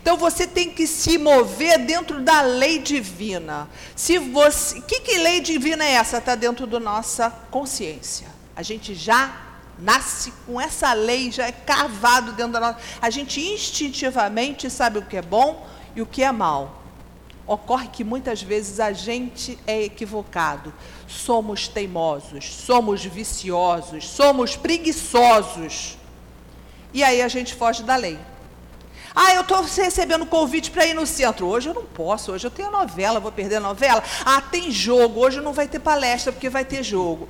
[0.00, 3.68] Então você tem que se mover dentro da lei divina.
[3.96, 6.18] Se você, que, que lei divina é essa?
[6.18, 8.39] Está dentro da nossa consciência.
[8.60, 9.34] A gente já
[9.78, 12.78] nasce com essa lei, já é cavado dentro da nossa.
[13.00, 16.82] A gente instintivamente sabe o que é bom e o que é mal.
[17.46, 20.74] Ocorre que muitas vezes a gente é equivocado.
[21.08, 25.96] Somos teimosos, somos viciosos, somos preguiçosos.
[26.92, 28.18] E aí a gente foge da lei.
[29.14, 31.46] Ah, eu estou recebendo convite para ir no centro.
[31.46, 34.04] Hoje eu não posso, hoje eu tenho novela, vou perder a novela.
[34.22, 37.26] Ah, tem jogo, hoje não vai ter palestra porque vai ter jogo.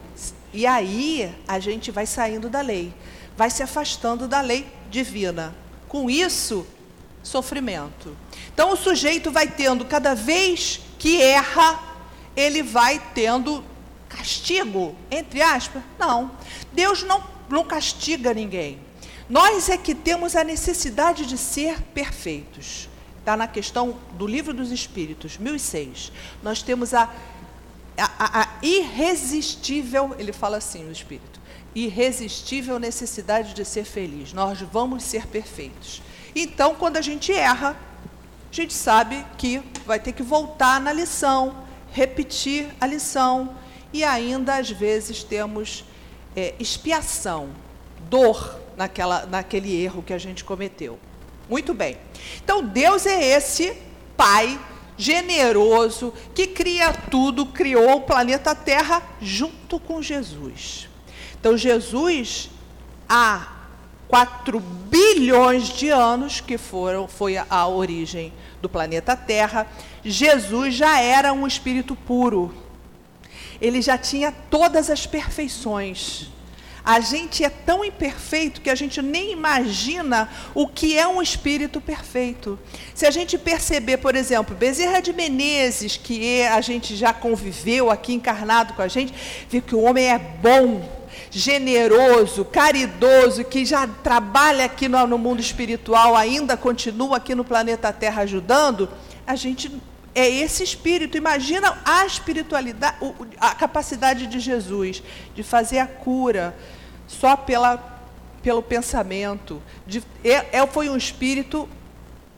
[0.52, 2.92] E aí a gente vai saindo da lei,
[3.36, 5.54] vai se afastando da lei divina.
[5.88, 6.66] Com isso,
[7.22, 8.16] sofrimento.
[8.52, 11.80] Então o sujeito vai tendo, cada vez que erra,
[12.36, 13.64] ele vai tendo
[14.08, 15.82] castigo, entre aspas.
[15.98, 16.32] Não.
[16.72, 18.78] Deus não, não castiga ninguém.
[19.28, 22.88] Nós é que temos a necessidade de ser perfeitos.
[23.20, 26.10] Está na questão do Livro dos Espíritos, 1006.
[26.42, 27.08] Nós temos a,
[28.00, 31.40] a, a, irresistível, ele fala assim no Espírito,
[31.74, 34.32] irresistível necessidade de ser feliz.
[34.32, 36.02] Nós vamos ser perfeitos.
[36.34, 37.76] Então, quando a gente erra,
[38.50, 43.56] a gente sabe que vai ter que voltar na lição, repetir a lição,
[43.92, 45.84] e ainda às vezes temos
[46.36, 47.50] é, expiação,
[48.08, 50.98] dor naquela, naquele erro que a gente cometeu.
[51.48, 51.98] Muito bem.
[52.42, 53.76] Então, Deus é esse
[54.16, 54.60] Pai
[55.00, 60.88] generoso que cria tudo, criou o planeta Terra junto com Jesus.
[61.40, 62.50] Então, Jesus,
[63.08, 63.48] há
[64.08, 69.66] 4 bilhões de anos, que foram, foi a origem do planeta Terra,
[70.04, 72.54] Jesus já era um espírito puro.
[73.58, 76.28] Ele já tinha todas as perfeições.
[76.90, 81.80] A gente é tão imperfeito que a gente nem imagina o que é um espírito
[81.80, 82.58] perfeito.
[82.96, 88.12] Se a gente perceber, por exemplo, Bezerra de Menezes, que a gente já conviveu aqui
[88.12, 89.14] encarnado com a gente,
[89.48, 90.82] vê que o homem é bom,
[91.30, 97.92] generoso, caridoso, que já trabalha aqui no, no mundo espiritual, ainda continua aqui no planeta
[97.92, 98.88] Terra ajudando,
[99.24, 99.70] a gente
[100.12, 101.16] é esse espírito.
[101.16, 102.96] Imagina a espiritualidade,
[103.38, 105.04] a capacidade de Jesus
[105.36, 106.52] de fazer a cura
[107.10, 107.76] só pela,
[108.42, 109.60] pelo pensamento.
[109.86, 111.68] De, é, é foi um espírito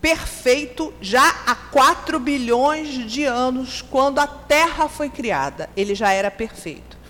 [0.00, 5.68] perfeito já há 4 bilhões de anos, quando a Terra foi criada.
[5.76, 7.00] Ele já era perfeito.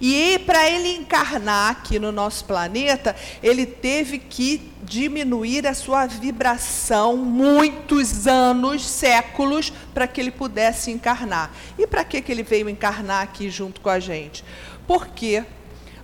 [0.00, 7.16] E para ele encarnar aqui no nosso planeta, ele teve que diminuir a sua vibração
[7.16, 11.52] muitos anos, séculos, para que ele pudesse encarnar.
[11.78, 14.44] E para que, que ele veio encarnar aqui junto com a gente?
[14.84, 15.44] Porque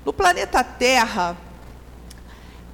[0.05, 1.37] no planeta Terra,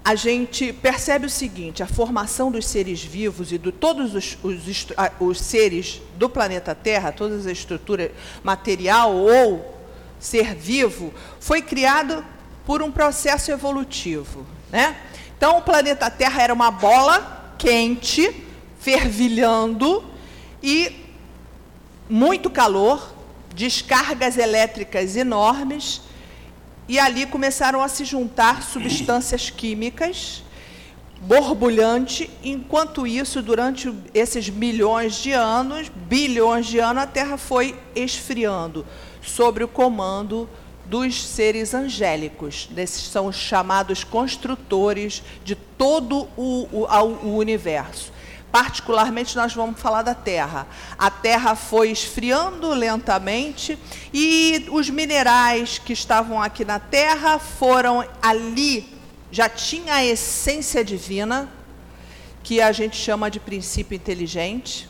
[0.04, 4.86] a gente percebe o seguinte: a formação dos seres vivos e de todos os, os,
[5.18, 8.12] os seres do planeta Terra, toda a estrutura
[8.44, 9.74] material ou
[10.20, 12.24] ser vivo, foi criado
[12.64, 14.46] por um processo evolutivo.
[14.70, 14.96] Né?
[15.36, 18.44] Então, o planeta Terra era uma bola quente,
[18.78, 20.04] fervilhando
[20.62, 21.04] e
[22.08, 23.12] muito calor,
[23.54, 26.00] descargas elétricas enormes,
[26.88, 30.42] e ali começaram a se juntar substâncias químicas
[31.20, 38.87] borbulhante, enquanto isso, durante esses milhões de anos, bilhões de anos, a Terra foi esfriando
[39.22, 40.49] sobre o comando
[40.85, 42.68] dos seres angélicos.
[42.77, 46.87] Esses são os chamados construtores de todo o, o,
[47.25, 48.12] o universo.
[48.50, 50.66] Particularmente, nós vamos falar da Terra.
[50.98, 53.78] A Terra foi esfriando lentamente
[54.12, 58.98] e os minerais que estavam aqui na Terra foram ali,
[59.30, 61.50] já tinha a essência divina,
[62.42, 64.88] que a gente chama de princípio inteligente,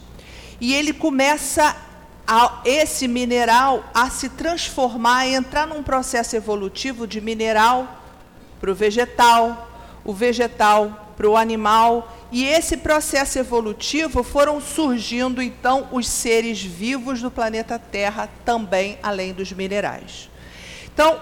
[0.61, 1.75] e ele começa
[2.27, 8.03] a, esse mineral a se transformar, entrar num processo evolutivo de mineral
[8.61, 9.71] para o vegetal,
[10.05, 17.23] o vegetal para o animal, e esse processo evolutivo foram surgindo então os seres vivos
[17.23, 20.29] do planeta Terra também, além dos minerais.
[20.93, 21.19] Então,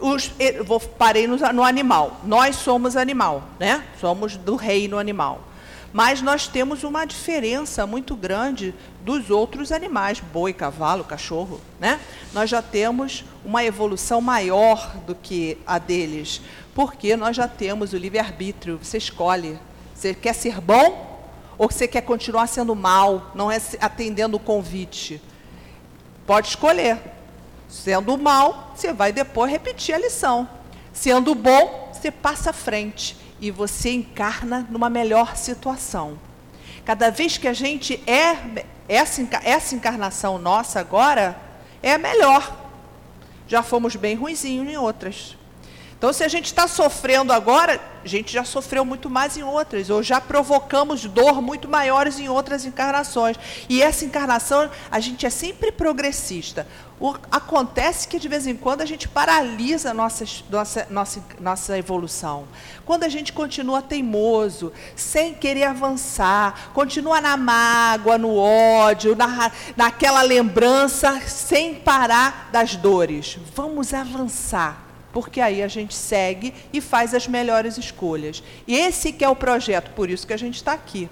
[0.00, 0.30] os,
[0.64, 2.20] vou parei no, no animal.
[2.22, 3.82] Nós somos animal, né?
[4.00, 5.40] Somos do reino animal.
[5.92, 11.98] Mas nós temos uma diferença muito grande dos outros animais, boi, cavalo, cachorro, né?
[12.32, 16.40] Nós já temos uma evolução maior do que a deles,
[16.72, 19.58] porque nós já temos o livre-arbítrio, você escolhe.
[20.02, 21.20] Você quer ser bom
[21.56, 25.22] ou você quer continuar sendo mal, não é atendendo o convite?
[26.26, 26.98] Pode escolher.
[27.68, 30.48] Sendo mal, você vai depois repetir a lição.
[30.92, 36.18] Sendo bom, você passa à frente e você encarna numa melhor situação.
[36.84, 41.40] Cada vez que a gente é essa, essa encarnação nossa agora
[41.80, 42.58] é a melhor.
[43.46, 45.36] Já fomos bem ruizinhos em outras.
[46.02, 49.88] Então, se a gente está sofrendo agora, a gente já sofreu muito mais em outras,
[49.88, 53.36] ou já provocamos dor muito maiores em outras encarnações.
[53.68, 56.66] E essa encarnação, a gente é sempre progressista.
[56.98, 62.48] O, acontece que de vez em quando a gente paralisa nossa, nossa, nossa, nossa evolução.
[62.84, 70.22] Quando a gente continua teimoso, sem querer avançar, continua na mágoa, no ódio, na, naquela
[70.22, 73.38] lembrança, sem parar das dores.
[73.54, 78.42] Vamos avançar porque aí a gente segue e faz as melhores escolhas.
[78.66, 81.08] E esse que é o projeto, por isso que a gente está aqui.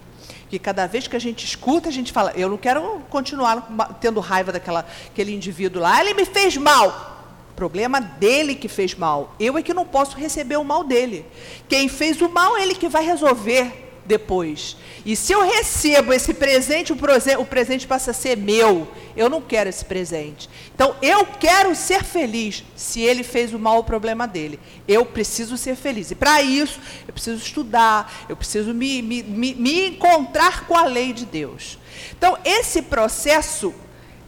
[0.49, 3.69] Que cada vez que a gente escuta, a gente fala, eu não quero continuar
[4.01, 7.19] tendo raiva daquela aquele indivíduo lá, ele me fez mal.
[7.55, 9.35] Problema dele que fez mal.
[9.39, 11.27] Eu é que não posso receber o mal dele.
[11.69, 14.77] Quem fez o mal, ele que vai resolver depois.
[15.07, 18.89] E se eu recebo esse presente, o presente passa a ser meu.
[19.17, 20.51] Eu não quero esse presente.
[20.75, 22.65] Então, eu quero ser feliz.
[22.75, 24.59] Se ele fez o mal, o problema dele.
[24.89, 26.11] Eu preciso ser feliz.
[26.11, 30.85] E para isso, eu preciso estudar, eu preciso me, me, me, me encontrar com a
[30.85, 31.79] lei de Deus.
[32.11, 33.73] Então, esse processo,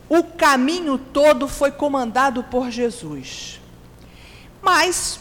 [0.09, 3.61] o caminho todo foi comandado por Jesus.
[4.63, 5.19] Mas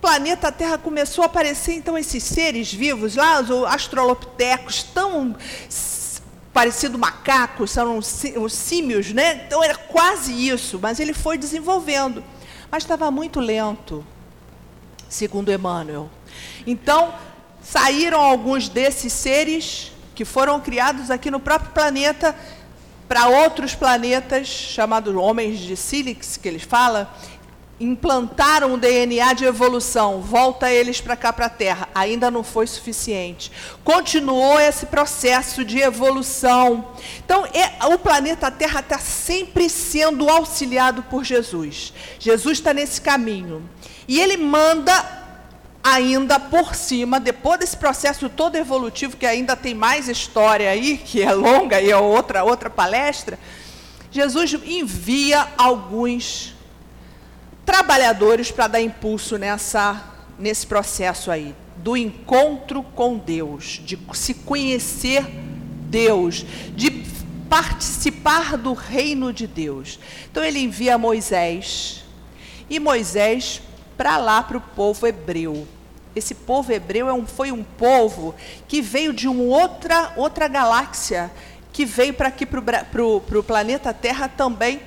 [0.00, 5.36] planeta Terra começou a aparecer, então, esses seres vivos lá, os astrolopitecos, tão
[6.52, 9.44] parecido macacos, são os símios, né?
[9.46, 12.22] Então era quase isso, mas ele foi desenvolvendo.
[12.70, 14.04] Mas estava muito lento,
[15.08, 16.10] segundo Emmanuel.
[16.66, 17.14] Então,
[17.62, 22.36] saíram alguns desses seres que foram criados aqui no próprio planeta
[23.08, 27.06] para outros planetas, chamados homens de Sílix, que eles falam,
[27.82, 32.66] implantaram o DNA de evolução, volta eles para cá para a Terra, ainda não foi
[32.66, 33.50] suficiente.
[33.82, 36.92] Continuou esse processo de evolução.
[37.24, 41.92] Então, é, o planeta Terra está sempre sendo auxiliado por Jesus.
[42.18, 43.68] Jesus está nesse caminho.
[44.06, 45.20] E ele manda
[45.82, 51.20] ainda por cima, depois desse processo todo evolutivo, que ainda tem mais história aí, que
[51.20, 53.36] é longa e é outra, outra palestra,
[54.12, 56.51] Jesus envia alguns
[57.64, 60.02] trabalhadores para dar impulso nessa,
[60.38, 65.24] nesse processo aí, do encontro com Deus, de se conhecer
[65.88, 66.44] Deus,
[66.74, 66.90] de
[67.48, 69.98] participar do reino de Deus.
[70.30, 72.04] Então ele envia Moisés,
[72.68, 73.60] e Moisés
[73.96, 75.66] para lá para o povo hebreu.
[76.14, 78.34] Esse povo hebreu é um, foi um povo
[78.68, 81.30] que veio de uma outra, outra galáxia,
[81.72, 84.80] que veio para aqui para o planeta Terra também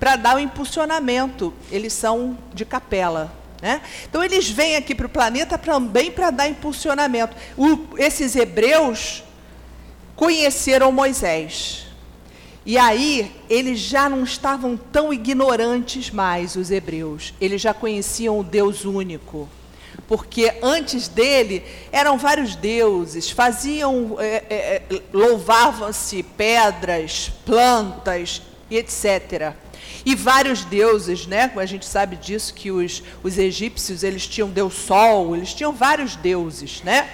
[0.00, 1.52] para dar o impulsionamento.
[1.70, 3.30] Eles são de capela.
[3.60, 3.82] Né?
[4.08, 7.36] Então, eles vêm aqui para o planeta também para dar impulsionamento.
[7.56, 9.22] O, esses hebreus
[10.16, 11.86] conheceram Moisés.
[12.64, 17.34] E aí, eles já não estavam tão ignorantes mais, os hebreus.
[17.38, 19.48] Eles já conheciam o Deus único.
[20.08, 29.54] Porque antes dele eram vários deuses, faziam, é, é, é louvavam-se pedras, plantas e etc.
[30.04, 31.52] E vários deuses, né?
[31.56, 36.16] A gente sabe disso que os, os egípcios eles tinham deus Sol, eles tinham vários
[36.16, 37.08] deuses, né?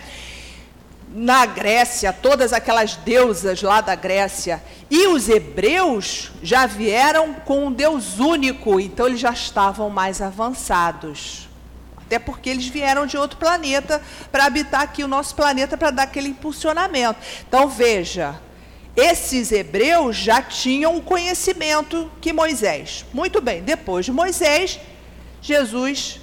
[1.08, 4.62] Na Grécia, todas aquelas deusas lá da Grécia.
[4.90, 11.48] E os hebreus já vieram com um Deus único, então eles já estavam mais avançados.
[11.96, 16.02] Até porque eles vieram de outro planeta para habitar aqui o nosso planeta para dar
[16.04, 17.18] aquele impulsionamento.
[17.48, 18.40] Então veja,
[18.96, 23.04] esses hebreus já tinham o conhecimento que Moisés.
[23.12, 24.80] Muito bem, depois de Moisés,
[25.42, 26.20] Jesus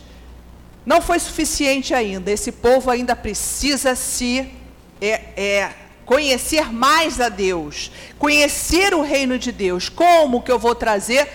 [0.83, 2.31] não foi suficiente ainda.
[2.31, 4.51] Esse povo ainda precisa se
[4.99, 9.87] é, é, conhecer mais a Deus, conhecer o reino de Deus.
[9.87, 11.29] Como que eu vou trazer?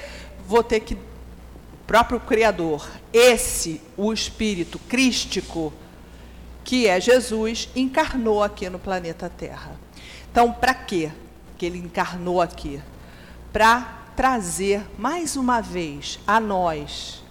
[0.44, 0.98] Vou ter que
[1.86, 5.72] próprio Criador, esse, o Espírito crístico,
[6.62, 9.72] que é Jesus, encarnou aqui no planeta Terra.
[10.30, 11.10] Então, para quê?
[11.58, 12.80] Que ele encarnou aqui,
[13.52, 17.22] para trazer mais uma vez a nós,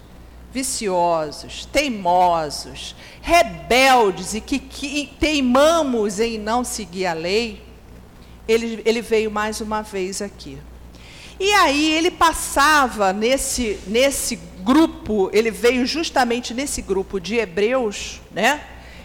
[0.52, 7.62] viciosos, teimosos, rebeldes e que, que teimamos em não seguir a lei,
[8.46, 10.58] ele, ele veio mais uma vez aqui.
[11.40, 18.60] E aí ele passava nesse, nesse grupo, ele veio justamente nesse grupo de hebreus, né?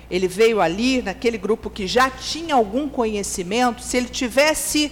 [0.09, 4.91] Ele veio ali, naquele grupo que já tinha algum conhecimento, se ele tivesse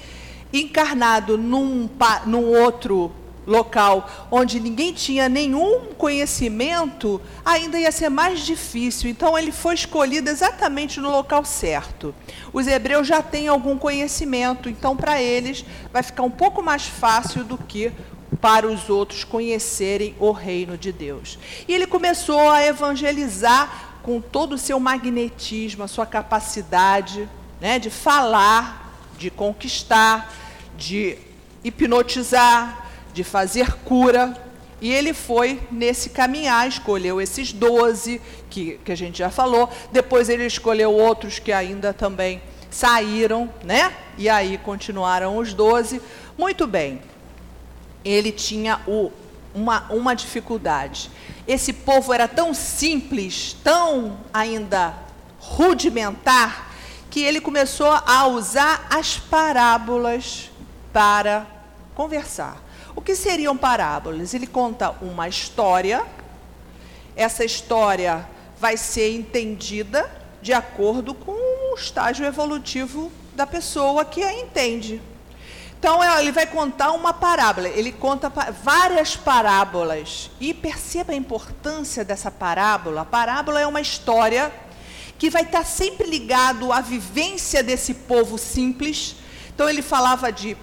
[0.54, 1.90] encarnado num,
[2.26, 3.12] num outro
[3.46, 9.10] local onde ninguém tinha nenhum conhecimento, ainda ia ser mais difícil.
[9.10, 12.14] Então ele foi escolhido exatamente no local certo.
[12.54, 17.44] Os hebreus já têm algum conhecimento, então para eles vai ficar um pouco mais fácil
[17.44, 17.92] do que
[18.40, 21.38] para os outros conhecerem o reino de Deus.
[21.68, 27.30] E ele começou a evangelizar com todo o seu magnetismo, a sua capacidade
[27.60, 28.91] né, de falar,
[29.22, 30.34] de conquistar,
[30.76, 31.16] de
[31.64, 34.36] hipnotizar, de fazer cura.
[34.82, 38.20] E ele foi nesse caminhar, escolheu esses doze,
[38.50, 39.70] que, que a gente já falou.
[39.92, 42.42] Depois ele escolheu outros que ainda também
[42.72, 43.94] saíram, né?
[44.18, 46.02] E aí continuaram os doze.
[46.36, 47.00] Muito bem.
[48.04, 49.12] Ele tinha o,
[49.54, 51.12] uma, uma dificuldade.
[51.48, 54.96] Esse povo era tão simples, tão ainda
[55.40, 56.71] rudimentar,
[57.12, 60.50] que ele começou a usar as parábolas
[60.94, 61.46] para
[61.94, 62.58] conversar.
[62.96, 64.34] O que seriam parábolas?
[64.34, 66.06] Ele conta uma história,
[67.14, 68.26] essa história
[68.58, 70.10] vai ser entendida
[70.42, 75.02] de acordo com o estágio evolutivo da pessoa que a entende.
[75.78, 78.30] Então ele vai contar uma parábola, ele conta
[78.64, 80.30] várias parábolas.
[80.40, 83.02] E perceba a importância dessa parábola.
[83.02, 84.50] A parábola é uma história
[85.22, 89.16] que vai estar sempre ligado à vivência desse povo simples.
[89.54, 90.58] Então ele falava de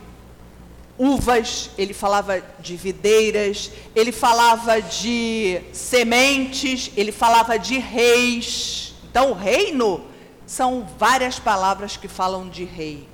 [0.98, 8.94] uvas, ele falava de videiras, ele falava de sementes, ele falava de reis.
[9.08, 10.04] Então, reino
[10.44, 13.06] são várias palavras que falam de rei.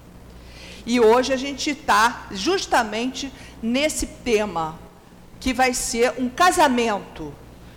[0.86, 3.30] E hoje a gente está justamente
[3.62, 4.78] nesse tema,
[5.38, 7.34] que vai ser um casamento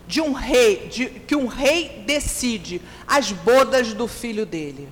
[0.08, 4.90] de um rei, de, que um rei decide as bodas do filho dele.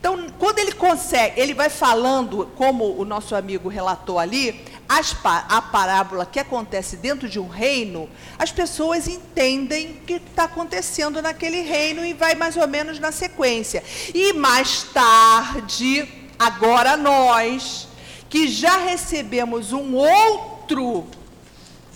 [0.00, 5.60] Então, quando ele consegue, ele vai falando, como o nosso amigo relatou ali, as, a
[5.60, 8.08] parábola que acontece dentro de um reino,
[8.38, 13.12] as pessoas entendem o que está acontecendo naquele reino e vai mais ou menos na
[13.12, 13.84] sequência.
[14.14, 16.08] E mais tarde,
[16.38, 17.86] agora nós,
[18.30, 21.06] que já recebemos um outro,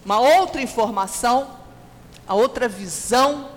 [0.04, 1.48] uma outra informação,
[2.28, 3.53] a outra visão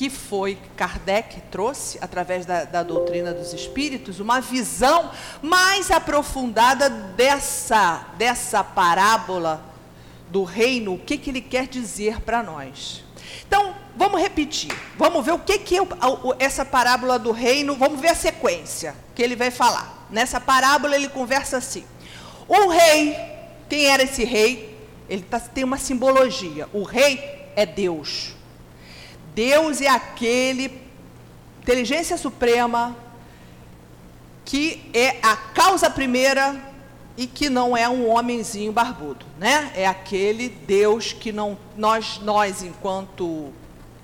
[0.00, 5.10] que foi Kardec trouxe, através da, da, doutrina dos espíritos, uma visão
[5.42, 9.62] mais aprofundada dessa, dessa parábola
[10.30, 13.04] do reino, o que, que ele quer dizer para nós.
[13.46, 15.76] Então, vamos repetir, vamos ver o que, que
[16.38, 20.06] essa parábola do reino, vamos ver a sequência que ele vai falar.
[20.08, 21.84] Nessa parábola ele conversa assim:
[22.48, 23.14] um rei,
[23.68, 24.80] quem era esse rei?
[25.10, 26.66] Ele tá, tem uma simbologia.
[26.72, 28.39] O rei é Deus.
[29.34, 30.80] Deus é aquele,
[31.62, 32.96] inteligência suprema,
[34.44, 36.60] que é a causa primeira
[37.16, 39.70] e que não é um homenzinho barbudo, né?
[39.74, 43.52] É aquele Deus que não nós nós enquanto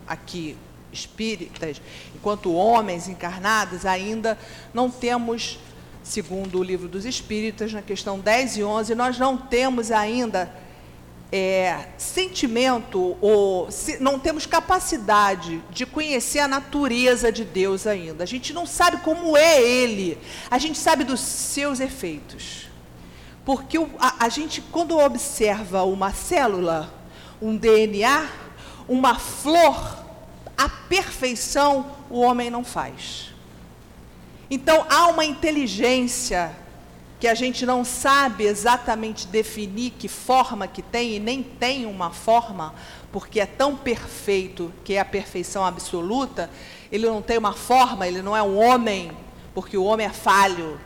[0.06, 0.56] aqui
[0.92, 1.80] espíritas,
[2.14, 4.38] enquanto homens encarnados ainda
[4.72, 5.58] não temos,
[6.02, 10.52] segundo o livro dos espíritas, na questão 10 e 11, nós não temos ainda
[11.30, 18.24] é, sentimento ou se, não temos capacidade de conhecer a natureza de Deus ainda.
[18.24, 20.18] A gente não sabe como é Ele,
[20.50, 22.66] a gente sabe dos seus efeitos.
[23.44, 26.92] Porque o, a, a gente, quando observa uma célula,
[27.40, 28.28] um DNA,
[28.88, 30.04] uma flor,
[30.56, 33.32] a perfeição o homem não faz.
[34.50, 36.54] Então há uma inteligência
[37.18, 42.10] que a gente não sabe exatamente definir que forma que tem e nem tem uma
[42.10, 42.74] forma,
[43.10, 46.50] porque é tão perfeito que é a perfeição absoluta,
[46.92, 49.10] ele não tem uma forma, ele não é um homem,
[49.54, 50.78] porque o homem é falho.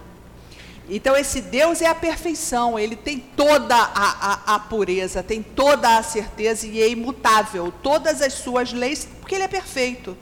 [0.88, 5.98] Então esse Deus é a perfeição, ele tem toda a, a, a pureza, tem toda
[5.98, 10.16] a certeza e é imutável, todas as suas leis, porque ele é perfeito.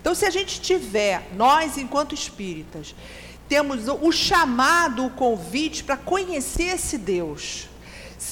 [0.00, 2.94] Então se a gente tiver, nós enquanto espíritas,
[3.48, 7.68] temos o chamado, o convite para conhecer esse Deus,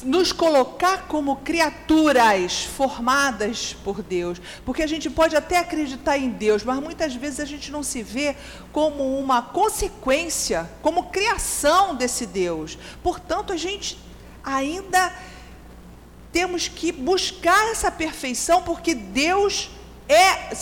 [0.02, 6.64] nos colocar como criaturas formadas por Deus, porque a gente pode até acreditar em Deus,
[6.64, 8.34] mas muitas vezes a gente não se vê
[8.72, 12.76] como uma consequência, como criação desse Deus.
[13.02, 13.98] Portanto, a gente
[14.42, 15.12] ainda
[16.32, 19.70] temos que buscar essa perfeição, porque Deus
[20.08, 20.52] é.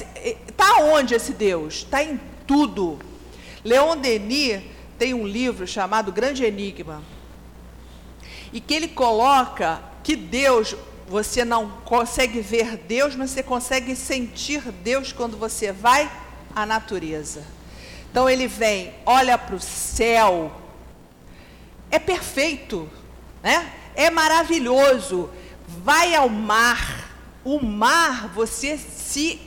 [0.47, 1.77] Está onde esse Deus?
[1.77, 2.99] Está em tudo.
[3.65, 4.63] Leon Denis
[4.99, 7.03] tem um livro chamado Grande Enigma,
[8.53, 10.77] e que ele coloca que Deus,
[11.09, 16.11] você não consegue ver Deus, mas você consegue sentir Deus quando você vai
[16.55, 17.45] à natureza.
[18.11, 20.53] Então ele vem, olha para o céu,
[21.91, 22.89] é perfeito,
[23.43, 23.73] né?
[23.95, 25.31] é maravilhoso.
[25.67, 27.11] Vai ao mar,
[27.45, 29.41] o mar você se,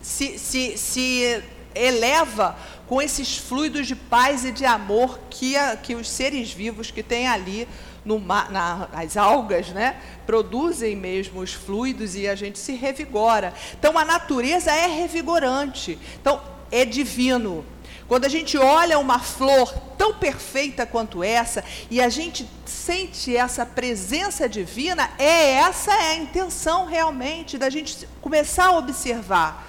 [0.00, 1.42] se, se, se
[1.74, 2.56] eleva
[2.90, 7.04] com esses fluidos de paz e de amor que, a, que os seres vivos que
[7.04, 7.68] tem ali
[8.04, 9.94] no na, as algas, né,
[10.26, 13.54] produzem mesmo os fluidos e a gente se revigora.
[13.78, 15.96] Então a natureza é revigorante.
[16.20, 17.64] Então é divino.
[18.08, 23.64] Quando a gente olha uma flor tão perfeita quanto essa e a gente sente essa
[23.64, 29.64] presença divina, é essa é a intenção realmente da gente começar a observar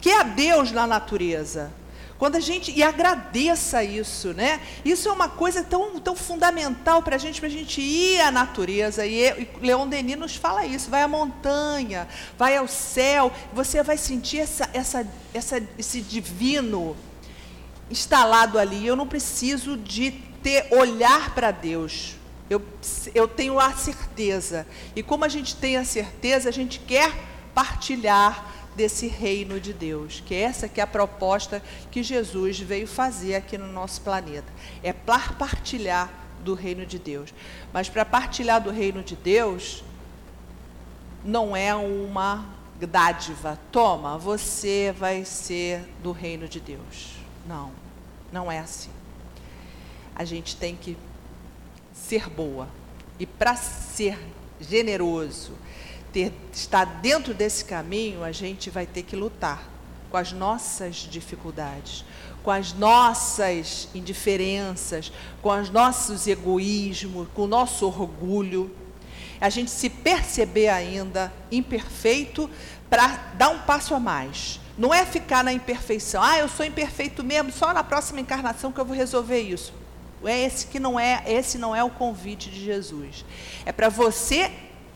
[0.00, 1.83] que é Deus na natureza.
[2.18, 4.60] Quando a gente e agradeça isso, né?
[4.84, 8.30] Isso é uma coisa tão, tão fundamental para a gente, para a gente ir à
[8.30, 9.04] natureza.
[9.04, 12.06] E, e Leon Denis nos fala isso: vai à montanha,
[12.38, 16.96] vai ao céu, você vai sentir essa, essa, essa, esse divino
[17.90, 18.86] instalado ali.
[18.86, 20.12] Eu não preciso de
[20.42, 22.14] ter olhar para Deus.
[22.48, 22.62] Eu,
[23.14, 24.66] eu tenho a certeza.
[24.94, 27.12] E como a gente tem a certeza, a gente quer
[27.54, 33.36] partilhar desse reino de Deus, que essa que é a proposta que Jesus veio fazer
[33.36, 34.52] aqui no nosso planeta.
[34.82, 36.12] É partilhar
[36.44, 37.32] do reino de Deus.
[37.72, 39.82] Mas para partilhar do reino de Deus
[41.24, 42.46] não é uma
[42.80, 43.58] dádiva.
[43.72, 47.14] Toma, você vai ser do reino de Deus.
[47.46, 47.72] Não,
[48.30, 48.90] não é assim.
[50.14, 50.96] A gente tem que
[51.92, 52.68] ser boa.
[53.18, 54.18] E para ser
[54.60, 55.52] generoso,
[56.14, 59.68] ter, estar dentro desse caminho, a gente vai ter que lutar
[60.08, 62.04] com as nossas dificuldades,
[62.44, 65.12] com as nossas indiferenças,
[65.42, 68.72] com os nossos egoísmos, com o nosso orgulho.
[69.40, 72.48] A gente se perceber ainda imperfeito
[72.88, 76.22] para dar um passo a mais não é ficar na imperfeição.
[76.22, 79.72] Ah, eu sou imperfeito mesmo, só na próxima encarnação que eu vou resolver isso.
[80.24, 83.24] É esse que não é, esse não é o convite de Jesus.
[83.64, 84.50] É para você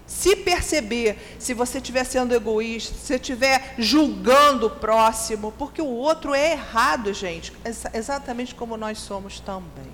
[0.09, 6.35] se perceber, se você estiver sendo egoísta, se estiver julgando o próximo, porque o outro
[6.35, 7.53] é errado, gente,
[7.95, 9.93] exatamente como nós somos também.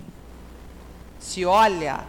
[1.19, 2.03] Se olha,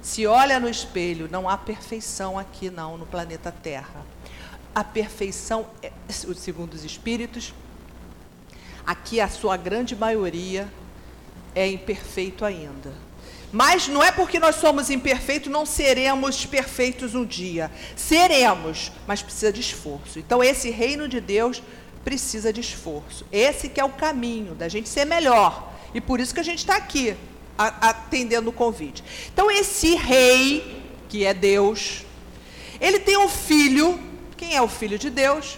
[0.00, 4.12] se olha no espelho, não há perfeição aqui não no planeta Terra
[4.74, 7.52] a perfeição, é, segundo os espíritos,
[8.86, 10.68] aqui a sua grande maioria
[11.54, 12.92] é imperfeito ainda.
[13.52, 17.70] Mas não é porque nós somos imperfeitos, não seremos perfeitos um dia.
[17.94, 20.18] Seremos, mas precisa de esforço.
[20.18, 21.62] Então esse reino de Deus
[22.02, 23.26] precisa de esforço.
[23.30, 25.70] Esse que é o caminho da gente ser melhor.
[25.94, 27.14] E por isso que a gente está aqui,
[27.58, 29.04] atendendo o convite.
[29.32, 32.06] Então esse rei, que é Deus,
[32.80, 34.00] ele tem um filho
[34.42, 35.56] quem é o Filho de Deus?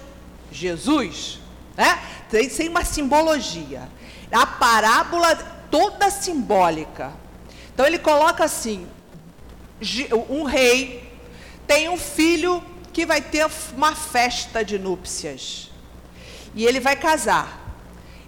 [0.53, 1.41] Jesus.
[1.75, 1.99] Né?
[2.29, 3.89] Tem, tem uma simbologia.
[4.31, 5.35] A parábola
[5.71, 7.15] toda simbólica.
[7.75, 8.87] Então ele coloca assim:
[10.31, 11.13] um rei
[11.67, 12.63] tem um filho
[12.93, 15.71] que vai ter uma festa de núpcias.
[16.55, 17.61] E ele vai casar.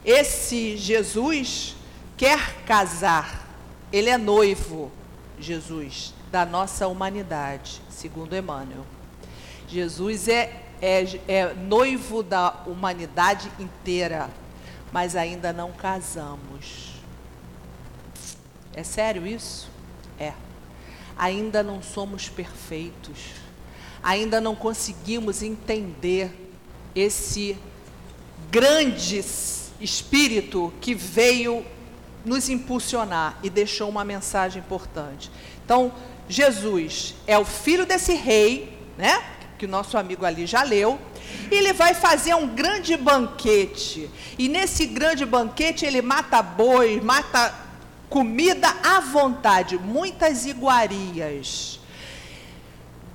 [0.05, 1.77] Esse Jesus
[2.17, 3.47] quer casar.
[3.93, 4.91] Ele é noivo,
[5.39, 8.85] Jesus, da nossa humanidade, segundo Emmanuel.
[9.69, 14.29] Jesus é, é, é noivo da humanidade inteira,
[14.93, 16.96] mas ainda não casamos.
[18.77, 19.71] É sério isso?
[20.21, 20.35] É.
[21.17, 23.31] Ainda não somos perfeitos.
[24.03, 26.31] Ainda não conseguimos entender
[26.95, 27.57] esse
[28.51, 29.25] grande
[29.81, 31.65] espírito que veio
[32.23, 35.31] nos impulsionar e deixou uma mensagem importante.
[35.65, 35.91] Então,
[36.29, 39.25] Jesus é o filho desse rei, né?
[39.57, 40.99] que o nosso amigo ali já leu.
[41.51, 44.11] Ele vai fazer um grande banquete.
[44.39, 47.66] E nesse grande banquete ele mata boi, mata
[48.09, 51.81] comida à vontade, muitas iguarias.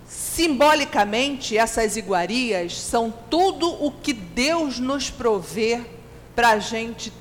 [0.07, 5.81] Simbolicamente, essas iguarias são tudo o que Deus nos provê
[6.35, 7.11] para a gente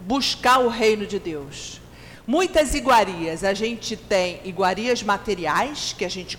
[0.00, 1.80] buscar o reino de Deus.
[2.26, 6.38] Muitas iguarias, a gente tem iguarias materiais que a gente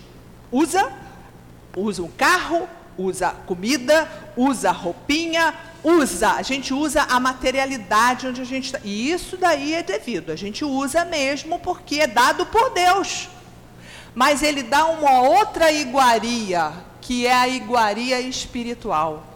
[0.50, 0.92] usa
[1.76, 8.44] usa um carro, usa comida, usa roupinha, usa, a gente usa a materialidade onde a
[8.44, 8.78] gente está.
[8.84, 13.28] E isso daí é devido, a gente usa mesmo porque é dado por Deus.
[14.14, 19.26] Mas ele dá uma outra iguaria, que é a iguaria espiritual.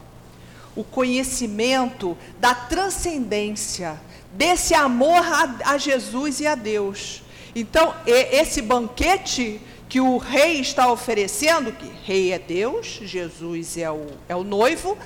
[0.74, 3.98] O conhecimento da transcendência,
[4.32, 7.22] desse amor a, a Jesus e a Deus.
[7.54, 14.06] Então, esse banquete que o rei está oferecendo, que rei é Deus, Jesus é o,
[14.28, 14.98] é o noivo,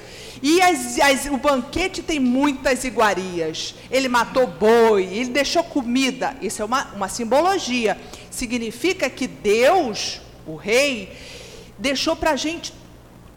[0.43, 3.75] e as, as, o banquete tem muitas iguarias.
[3.91, 6.35] Ele matou boi, ele deixou comida.
[6.41, 7.99] Isso é uma, uma simbologia.
[8.31, 11.15] Significa que Deus, o rei,
[11.79, 12.73] deixou para a gente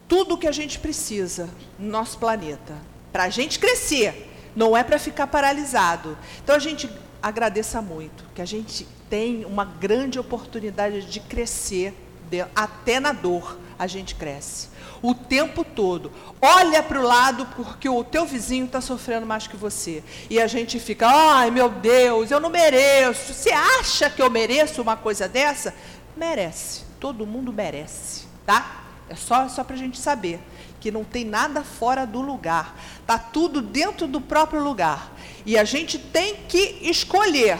[0.07, 2.75] tudo o que a gente precisa no nosso planeta.
[3.11, 6.17] Para a gente crescer, não é para ficar paralisado.
[6.41, 6.89] Então a gente
[7.21, 11.93] agradeça muito, que a gente tem uma grande oportunidade de crescer,
[12.31, 14.69] de, até na dor a gente cresce.
[15.03, 16.11] O tempo todo.
[16.41, 20.03] Olha para o lado porque o teu vizinho está sofrendo mais que você.
[20.31, 23.35] E a gente fica, ai meu Deus, eu não mereço.
[23.35, 25.75] Você acha que eu mereço uma coisa dessa?
[26.17, 26.81] Merece.
[26.99, 28.83] Todo mundo merece, tá?
[29.07, 30.39] É só, só para a gente saber
[30.79, 32.75] que não tem nada fora do lugar.
[33.05, 35.11] Tá tudo dentro do próprio lugar.
[35.45, 37.59] E a gente tem que escolher.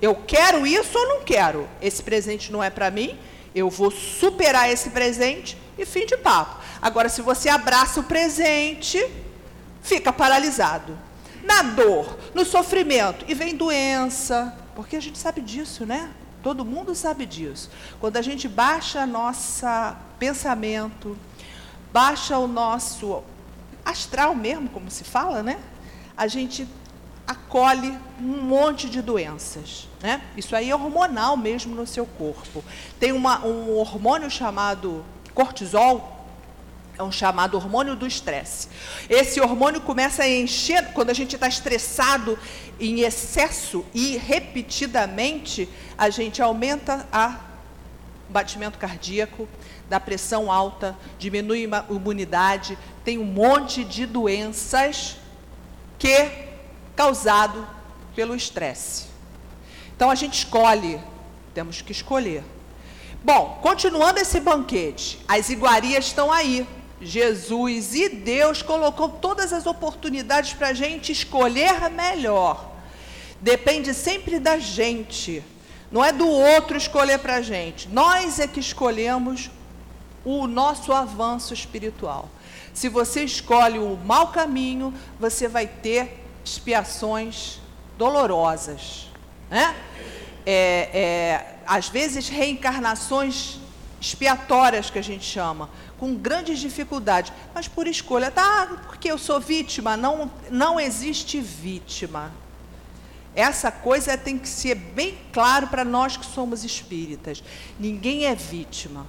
[0.00, 1.68] Eu quero isso ou não quero?
[1.80, 3.18] Esse presente não é para mim.
[3.54, 6.62] Eu vou superar esse presente e fim de papo.
[6.80, 9.04] Agora, se você abraça o presente,
[9.82, 10.96] fica paralisado.
[11.42, 16.10] Na dor, no sofrimento, e vem doença, porque a gente sabe disso, né?
[16.42, 17.70] Todo mundo sabe disso.
[17.98, 19.66] Quando a gente baixa nosso
[20.18, 21.16] pensamento,
[21.92, 23.22] baixa o nosso
[23.84, 25.58] astral mesmo, como se fala, né?
[26.16, 26.68] A gente
[27.26, 29.87] acolhe um monte de doenças.
[30.00, 30.20] Né?
[30.36, 32.64] Isso aí é hormonal mesmo no seu corpo.
[33.00, 36.26] Tem uma, um hormônio chamado cortisol,
[36.96, 38.68] é um chamado hormônio do estresse.
[39.08, 42.38] Esse hormônio começa a encher, quando a gente está estressado
[42.78, 47.40] em excesso e repetidamente, a gente aumenta a
[48.28, 49.48] batimento cardíaco,
[49.88, 55.16] da pressão alta, diminui a imunidade, tem um monte de doenças
[55.98, 56.30] que
[56.94, 57.66] causado
[58.14, 59.06] pelo estresse.
[59.98, 61.00] Então a gente escolhe,
[61.52, 62.44] temos que escolher.
[63.24, 66.64] Bom, continuando esse banquete, as iguarias estão aí.
[67.00, 72.70] Jesus e Deus colocou todas as oportunidades para a gente escolher melhor.
[73.40, 75.42] Depende sempre da gente.
[75.90, 77.88] Não é do outro escolher para a gente.
[77.88, 79.50] Nós é que escolhemos
[80.24, 82.28] o nosso avanço espiritual.
[82.72, 87.58] Se você escolhe o mau caminho, você vai ter expiações
[87.98, 89.07] dolorosas.
[89.50, 89.74] Né?
[90.46, 93.58] É, é, às vezes, reencarnações
[94.00, 95.68] expiatórias, que a gente chama,
[95.98, 98.30] com grandes dificuldades, mas por escolha.
[98.30, 99.96] Tá, porque eu sou vítima.
[99.96, 102.32] Não, não existe vítima.
[103.34, 107.42] Essa coisa tem que ser bem claro para nós que somos espíritas.
[107.78, 109.06] Ninguém é vítima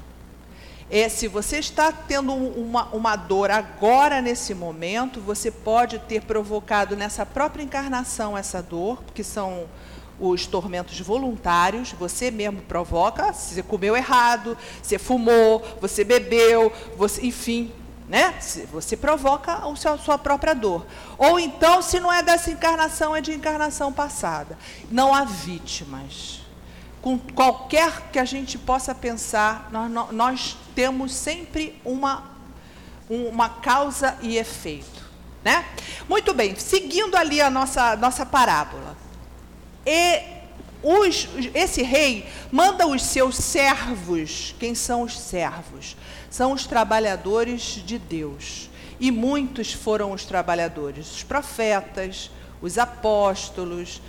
[0.92, 6.96] é, se você está tendo uma, uma dor agora, nesse momento, você pode ter provocado
[6.96, 9.68] nessa própria encarnação essa dor, que são
[10.20, 17.72] os tormentos voluntários, você mesmo provoca, você comeu errado, você fumou, você bebeu, você, enfim,
[18.08, 18.34] né?
[18.72, 20.86] Você provoca a sua própria dor.
[21.18, 24.58] Ou então, se não é dessa encarnação, é de encarnação passada.
[24.90, 26.42] Não há vítimas
[27.02, 32.24] com qualquer que a gente possa pensar, nós, nós temos sempre uma,
[33.10, 35.08] uma causa e efeito.
[35.44, 35.66] Né?
[36.08, 38.98] Muito bem, seguindo ali a nossa, nossa parábola.
[39.86, 40.22] E
[40.82, 44.56] os, esse rei manda os seus servos.
[44.60, 45.96] Quem são os servos?
[46.30, 48.70] São os trabalhadores de Deus.
[49.00, 52.30] E muitos foram os trabalhadores, os profetas,
[52.62, 54.02] os apóstolos,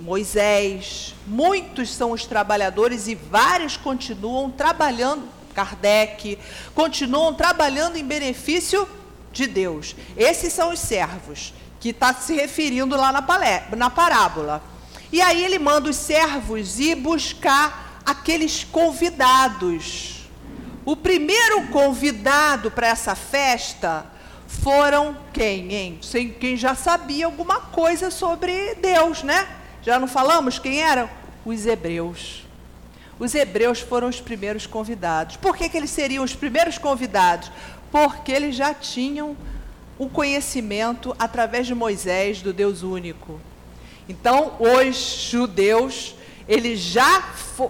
[0.00, 6.38] Moisés, muitos são os trabalhadores e vários continuam trabalhando, Kardec,
[6.74, 8.88] continuam trabalhando em benefício
[9.32, 9.94] de Deus.
[10.16, 13.24] Esses são os servos, que está se referindo lá na,
[13.76, 14.62] na parábola.
[15.12, 20.28] E aí ele manda os servos ir buscar aqueles convidados.
[20.84, 24.06] O primeiro convidado para essa festa
[24.46, 26.00] foram quem, hein?
[26.38, 29.48] Quem já sabia alguma coisa sobre Deus, né?
[29.82, 31.08] Já não falamos quem eram?
[31.44, 32.44] Os hebreus.
[33.18, 35.36] Os hebreus foram os primeiros convidados.
[35.36, 37.50] Por que, que eles seriam os primeiros convidados?
[37.90, 39.36] Porque eles já tinham
[39.98, 43.40] o conhecimento através de Moisés do Deus único.
[44.10, 46.14] Então, os judeus,
[46.48, 47.22] eles já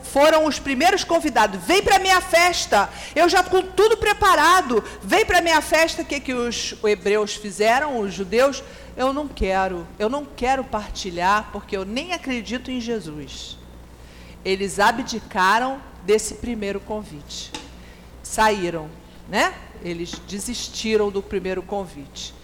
[0.03, 1.61] foram os primeiros convidados.
[1.64, 2.88] Vem para a minha festa.
[3.14, 4.82] Eu já com tudo preparado.
[5.03, 6.03] Vem para a minha festa.
[6.03, 8.62] O que, que os hebreus fizeram, os judeus?
[9.01, 13.57] eu não quero, eu não quero partilhar porque eu nem acredito em Jesus.
[14.45, 17.51] Eles abdicaram desse primeiro convite.
[18.22, 18.91] Saíram,
[19.28, 19.55] né?
[19.82, 22.34] Eles desistiram do primeiro convite.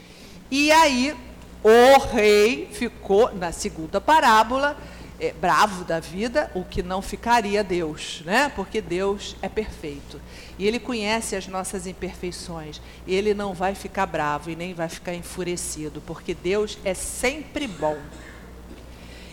[0.51, 1.15] E aí
[1.63, 4.77] o rei ficou na segunda parábola
[5.19, 8.53] é, bravo da vida, o que não ficaria Deus, né?
[8.55, 10.21] Porque Deus é perfeito.
[10.59, 12.81] E ele conhece as nossas imperfeições.
[13.07, 17.67] E ele não vai ficar bravo e nem vai ficar enfurecido, porque Deus é sempre
[17.67, 17.99] bom.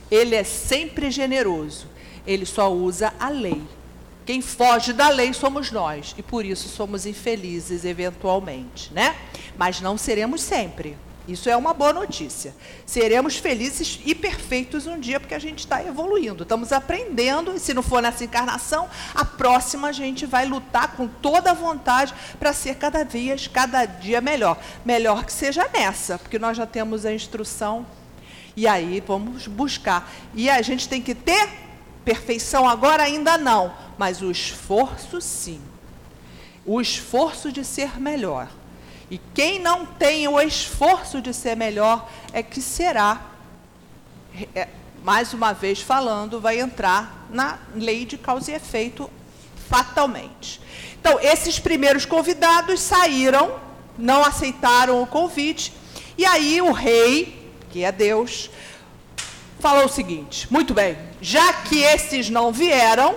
[0.10, 1.88] Ele é sempre generoso.
[2.26, 3.62] Ele só usa a lei.
[4.26, 9.18] Quem foge da lei somos nós, e por isso somos infelizes eventualmente, né?
[9.58, 10.96] Mas não seremos sempre.
[11.28, 12.54] Isso é uma boa notícia.
[12.86, 17.74] Seremos felizes e perfeitos um dia, porque a gente está evoluindo, estamos aprendendo, e se
[17.74, 22.52] não for nessa encarnação, a próxima a gente vai lutar com toda a vontade para
[22.52, 24.60] ser cada vez, cada dia melhor.
[24.84, 27.86] Melhor que seja nessa, porque nós já temos a instrução,
[28.56, 30.12] e aí vamos buscar.
[30.34, 31.48] E a gente tem que ter
[32.04, 35.62] perfeição agora, ainda não, mas o esforço sim.
[36.66, 38.50] O esforço de ser melhor.
[39.14, 43.22] E quem não tem o esforço de ser melhor é que será,
[44.56, 44.68] é,
[45.04, 49.08] mais uma vez falando, vai entrar na lei de causa e efeito
[49.70, 50.60] fatalmente.
[51.00, 53.54] Então, esses primeiros convidados saíram,
[54.00, 55.72] não aceitaram o convite,
[56.18, 58.50] e aí o rei, que é Deus,
[59.60, 63.14] falou o seguinte: muito bem, já que esses não vieram,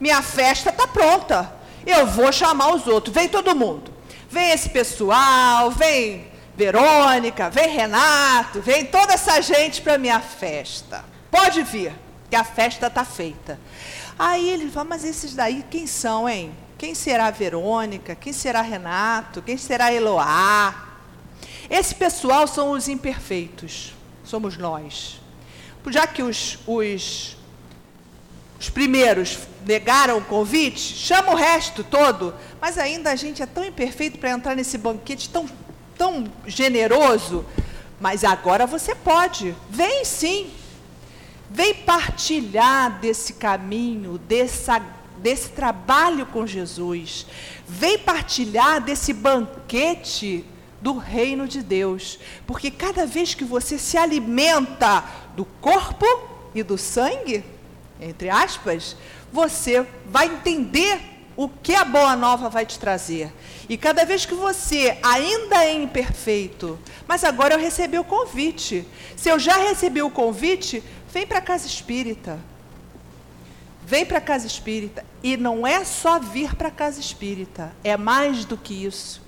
[0.00, 1.52] minha festa está pronta.
[1.86, 3.14] Eu vou chamar os outros.
[3.14, 3.99] Vem todo mundo.
[4.30, 11.04] Vem esse pessoal, vem Verônica, vem Renato, vem toda essa gente para minha festa.
[11.30, 11.92] Pode vir,
[12.28, 13.58] que a festa está feita.
[14.16, 16.54] Aí ele fala, mas esses daí quem são, hein?
[16.78, 18.14] Quem será Verônica?
[18.14, 19.42] Quem será Renato?
[19.42, 20.90] Quem será Eloá?
[21.68, 25.20] Esse pessoal são os imperfeitos, somos nós.
[25.88, 27.36] Já que os, os,
[28.60, 33.64] os primeiros negaram o convite, chama o resto todo mas ainda a gente é tão
[33.64, 35.48] imperfeito para entrar nesse banquete tão,
[35.96, 37.44] tão generoso.
[37.98, 39.54] Mas agora você pode.
[39.70, 40.50] Vem sim.
[41.48, 44.80] Vem partilhar desse caminho, dessa,
[45.18, 47.26] desse trabalho com Jesus.
[47.66, 50.44] Vem partilhar desse banquete
[50.82, 52.18] do reino de Deus.
[52.46, 55.02] Porque cada vez que você se alimenta
[55.34, 56.06] do corpo
[56.54, 57.42] e do sangue,
[57.98, 58.96] entre aspas,
[59.32, 61.00] você vai entender
[61.36, 63.32] o que a boa nova vai te trazer.
[63.68, 68.86] E cada vez que você ainda é imperfeito, mas agora eu recebi o convite.
[69.16, 72.38] Se eu já recebi o convite, vem para a casa espírita.
[73.86, 75.04] Vem para a casa espírita.
[75.22, 79.22] E não é só vir para a casa espírita, é mais do que isso.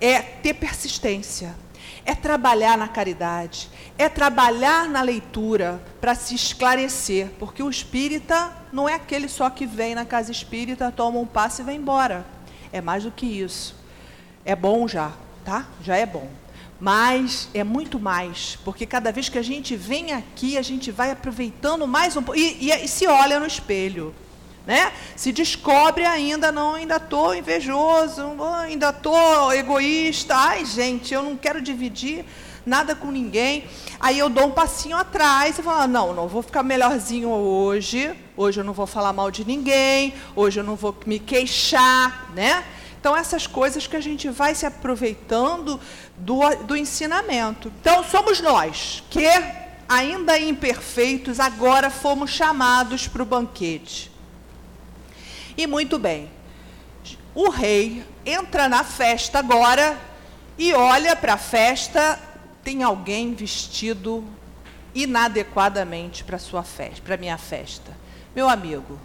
[0.00, 1.54] É ter persistência
[2.10, 8.88] é trabalhar na caridade, é trabalhar na leitura para se esclarecer, porque o espírita não
[8.88, 12.26] é aquele só que vem na casa espírita, toma um passe e vai embora.
[12.72, 13.76] É mais do que isso.
[14.44, 15.12] É bom já,
[15.44, 15.68] tá?
[15.84, 16.28] Já é bom.
[16.80, 21.12] Mas é muito mais, porque cada vez que a gente vem aqui, a gente vai
[21.12, 22.40] aproveitando mais um pouco.
[22.40, 24.12] E, e, e se olha no espelho
[24.70, 24.92] né?
[25.16, 28.22] Se descobre ainda, não, ainda estou invejoso,
[28.60, 30.36] ainda estou egoísta.
[30.36, 32.24] Ai, gente, eu não quero dividir
[32.64, 33.64] nada com ninguém.
[33.98, 38.14] Aí eu dou um passinho atrás e falo: não, não vou ficar melhorzinho hoje.
[38.36, 40.14] Hoje eu não vou falar mal de ninguém.
[40.36, 42.62] Hoje eu não vou me queixar, né?
[43.00, 45.80] Então, essas coisas que a gente vai se aproveitando
[46.16, 47.72] do, do ensinamento.
[47.80, 49.26] Então, somos nós que,
[49.88, 54.10] ainda imperfeitos, agora fomos chamados para o banquete.
[55.60, 56.30] E muito bem.
[57.34, 60.00] O rei entra na festa agora
[60.56, 62.18] e olha para a festa,
[62.64, 64.24] tem alguém vestido
[64.94, 67.94] inadequadamente para sua festa, para minha festa.
[68.34, 68.98] Meu amigo,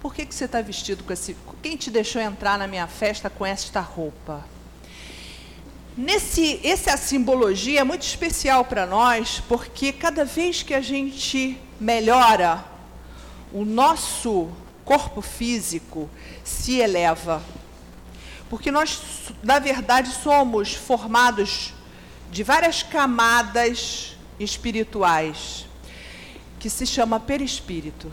[0.00, 1.36] por que, que você está vestido com esse.
[1.60, 4.44] Quem te deixou entrar na minha festa com esta roupa?
[5.96, 12.64] Nesse, essa simbologia é muito especial para nós, porque cada vez que a gente melhora
[13.52, 14.52] o nosso
[14.86, 16.08] corpo físico
[16.44, 17.42] se eleva.
[18.48, 19.02] Porque nós,
[19.42, 21.74] na verdade, somos formados
[22.30, 25.66] de várias camadas espirituais,
[26.60, 28.12] que se chama perispírito.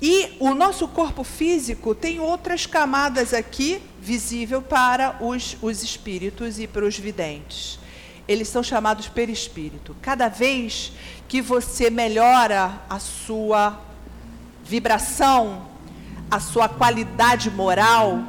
[0.00, 6.66] E o nosso corpo físico tem outras camadas aqui, visível para os, os espíritos e
[6.66, 7.78] para os videntes.
[8.26, 9.94] Eles são chamados perispírito.
[10.02, 10.92] Cada vez
[11.28, 13.80] que você melhora a sua
[14.64, 15.71] vibração,
[16.32, 18.20] a sua qualidade moral,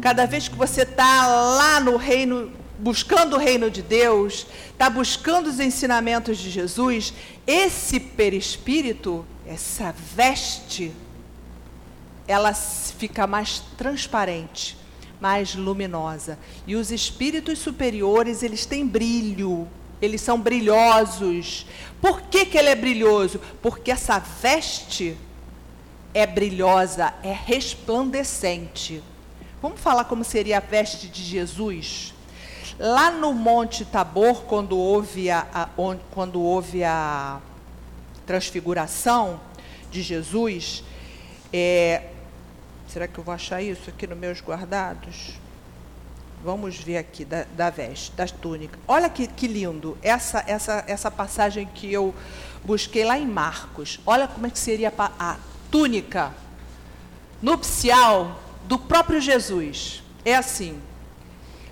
[0.00, 5.48] cada vez que você está lá no reino, buscando o reino de Deus, está buscando
[5.48, 7.12] os ensinamentos de Jesus,
[7.44, 10.92] esse perispírito, essa veste,
[12.28, 14.78] ela fica mais transparente,
[15.20, 16.38] mais luminosa.
[16.64, 19.66] E os espíritos superiores, eles têm brilho,
[20.00, 21.66] eles são brilhosos.
[22.00, 23.40] Por que, que ele é brilhoso?
[23.60, 25.16] Porque essa veste
[26.14, 29.02] é brilhosa, é resplandecente.
[29.60, 32.14] Vamos falar como seria a veste de Jesus?
[32.78, 35.68] Lá no Monte Tabor, quando houve a, a
[36.12, 37.40] quando houve a
[38.24, 39.40] transfiguração
[39.90, 40.84] de Jesus,
[41.52, 42.02] é,
[42.86, 45.32] será que eu vou achar isso aqui nos meus guardados?
[46.44, 48.78] Vamos ver aqui da, da veste, das túnicas.
[48.86, 52.14] Olha que, que lindo essa, essa, essa passagem que eu
[52.64, 53.98] busquei lá em Marcos.
[54.06, 55.36] Olha como é que seria a, a
[55.70, 56.34] túnica
[57.40, 60.02] nupcial do próprio Jesus.
[60.24, 60.80] É assim.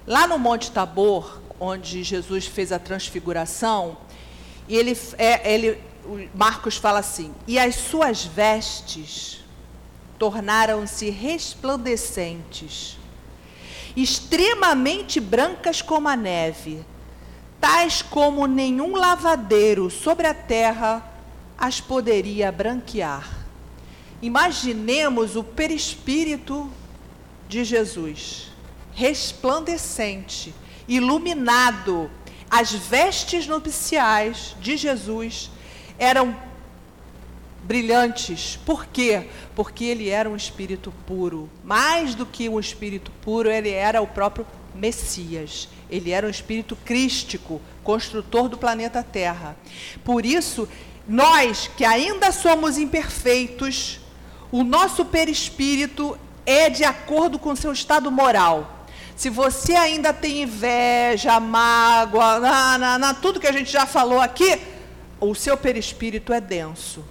[0.07, 3.97] Lá no Monte Tabor, onde Jesus fez a transfiguração,
[4.69, 5.79] e ele, é, ele,
[6.35, 9.45] Marcos fala assim: e as suas vestes
[10.19, 12.99] tornaram-se resplandecentes,
[13.97, 16.85] extremamente brancas como a neve,
[17.61, 21.13] tais como nenhum lavadeiro sobre a terra
[21.59, 23.46] as poderia branquear.
[24.27, 26.69] Imaginemos o perispírito
[27.49, 28.51] de Jesus,
[28.93, 30.53] resplandecente,
[30.89, 32.11] iluminado.
[32.51, 35.49] As vestes nupciais de Jesus
[35.97, 36.37] eram
[37.63, 38.59] brilhantes.
[38.67, 39.29] Por quê?
[39.55, 41.49] Porque ele era um espírito puro.
[41.63, 45.69] Mais do que um espírito puro, ele era o próprio Messias.
[45.89, 49.57] Ele era um espírito crístico, construtor do planeta Terra.
[50.05, 50.69] Por isso,
[51.07, 54.01] nós que ainda somos imperfeitos,
[54.57, 58.87] o nosso perispírito é de acordo com o seu estado moral.
[59.15, 64.19] Se você ainda tem inveja, mágoa, na, na, na, tudo que a gente já falou
[64.19, 64.59] aqui,
[65.21, 67.05] o seu perispírito é denso.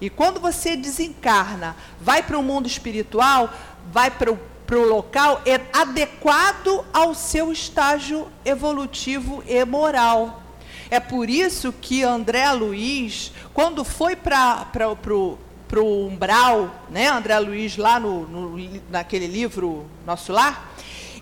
[0.00, 3.54] E quando você desencarna, vai para o mundo espiritual,
[3.92, 10.42] vai para o local é adequado ao seu estágio evolutivo e moral.
[10.90, 14.66] É por isso que André Luiz, quando foi para
[15.70, 20.74] para o umbral, né, André Luiz, lá no, no, naquele livro Nosso Lar,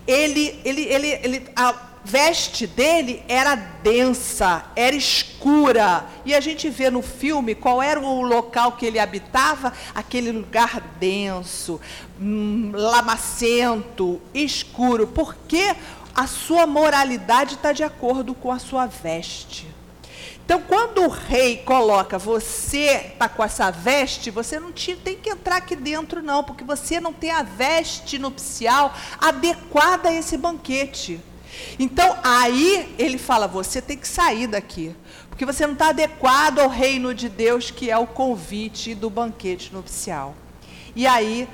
[0.07, 6.03] ele, ele, ele, ele, a veste dele era densa, era escura.
[6.25, 10.81] E a gente vê no filme qual era o local que ele habitava, aquele lugar
[10.99, 11.79] denso,
[12.19, 15.75] hum, lamacento, escuro, porque
[16.15, 19.68] a sua moralidade está de acordo com a sua veste.
[20.49, 25.29] Então, quando o rei coloca você está com essa veste, você não te, tem que
[25.29, 28.91] entrar aqui dentro, não, porque você não tem a veste nupcial
[29.21, 31.21] adequada a esse banquete.
[31.77, 34.95] Então, aí ele fala: você tem que sair daqui,
[35.29, 39.71] porque você não está adequado ao reino de Deus, que é o convite do banquete
[39.71, 40.35] nupcial.
[40.95, 41.47] E aí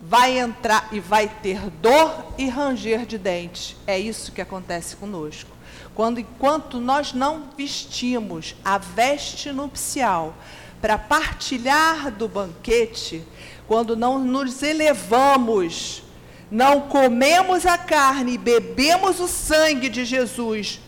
[0.00, 3.74] vai entrar e vai ter dor e ranger de dentes.
[3.84, 5.57] É isso que acontece conosco.
[5.98, 10.32] Quando enquanto nós não vestimos a veste nupcial
[10.80, 13.24] para partilhar do banquete,
[13.66, 16.04] quando não nos elevamos,
[16.48, 20.78] não comemos a carne e bebemos o sangue de Jesus,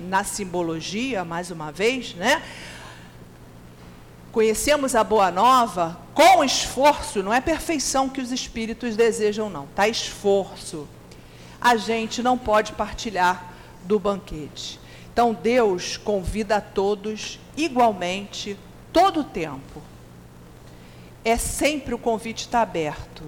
[0.00, 2.42] na simbologia, mais uma vez, né?
[4.32, 9.86] Conhecemos a boa nova com esforço, não é perfeição que os espíritos desejam, não, tá?
[9.86, 10.88] Esforço.
[11.60, 13.54] A gente não pode partilhar
[13.86, 14.78] do banquete.
[15.12, 18.58] Então Deus convida a todos igualmente,
[18.92, 19.80] todo o tempo.
[21.24, 23.22] É sempre o convite está aberto.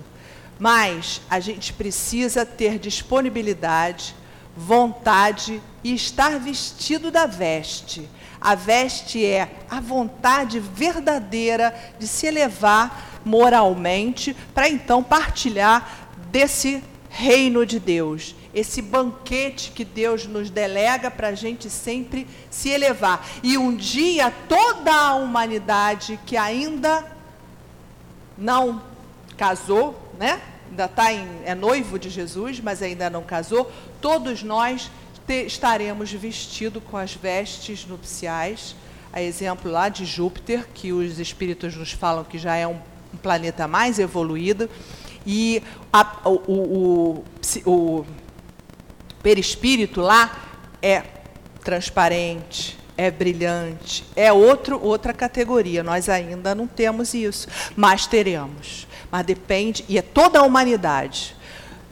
[0.58, 4.14] Mas a gente precisa ter disponibilidade,
[4.56, 8.08] vontade e estar vestido da veste.
[8.40, 17.64] A veste é a vontade verdadeira de se elevar moralmente para então partilhar desse reino
[17.64, 23.26] de Deus esse banquete que Deus nos delega para a gente sempre se elevar.
[23.42, 27.04] E um dia toda a humanidade que ainda
[28.36, 28.82] não
[29.36, 30.40] casou, né?
[30.70, 33.70] Ainda está em, é noivo de Jesus, mas ainda não casou.
[34.00, 34.90] Todos nós
[35.26, 38.74] te, estaremos vestidos com as vestes nupciais.
[39.12, 42.78] A exemplo lá de Júpiter, que os espíritos nos falam que já é um,
[43.12, 44.68] um planeta mais evoluído.
[45.26, 47.24] E a, o, o,
[47.66, 48.06] o, o
[49.28, 50.38] perispírito lá
[50.80, 51.02] é
[51.62, 55.82] transparente, é brilhante, é outro, outra categoria.
[55.82, 58.88] Nós ainda não temos isso, mas teremos.
[59.12, 61.36] Mas depende, e é toda a humanidade.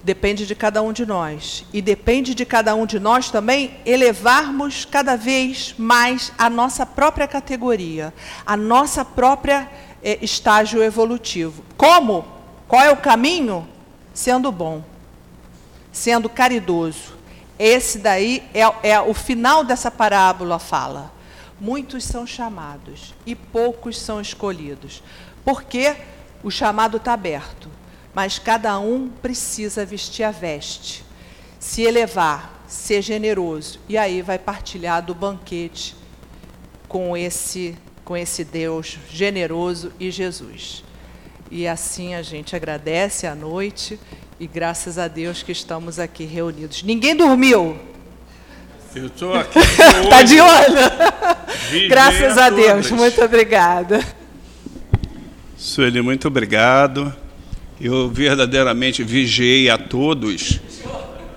[0.03, 1.66] Depende de cada um de nós.
[1.74, 7.28] E depende de cada um de nós também elevarmos cada vez mais a nossa própria
[7.28, 8.14] categoria,
[8.47, 9.68] a nossa própria
[10.03, 11.62] eh, estágio evolutivo.
[11.76, 12.24] Como?
[12.66, 13.68] Qual é o caminho?
[14.14, 14.82] Sendo bom,
[15.93, 17.16] sendo caridoso,
[17.59, 21.13] esse daí é, é o final dessa parábola fala.
[21.59, 25.03] Muitos são chamados e poucos são escolhidos.
[25.45, 25.97] Porque
[26.43, 27.71] o chamado está aberto,
[28.15, 31.05] mas cada um precisa vestir a veste,
[31.59, 35.97] se elevar, ser generoso, e aí vai partilhar do banquete
[36.89, 40.85] com esse, com esse Deus generoso e Jesus.
[41.51, 43.99] E assim a gente agradece a noite
[44.39, 46.82] E graças a Deus que estamos aqui reunidos.
[46.82, 47.78] Ninguém dormiu.
[48.95, 49.59] Eu estou aqui.
[49.59, 51.89] Está de olho?
[51.89, 52.91] graças a, a Deus.
[52.91, 54.05] Muito obrigada.
[55.57, 57.14] Sueli, muito obrigado.
[57.80, 60.61] Eu verdadeiramente vigiei a todos.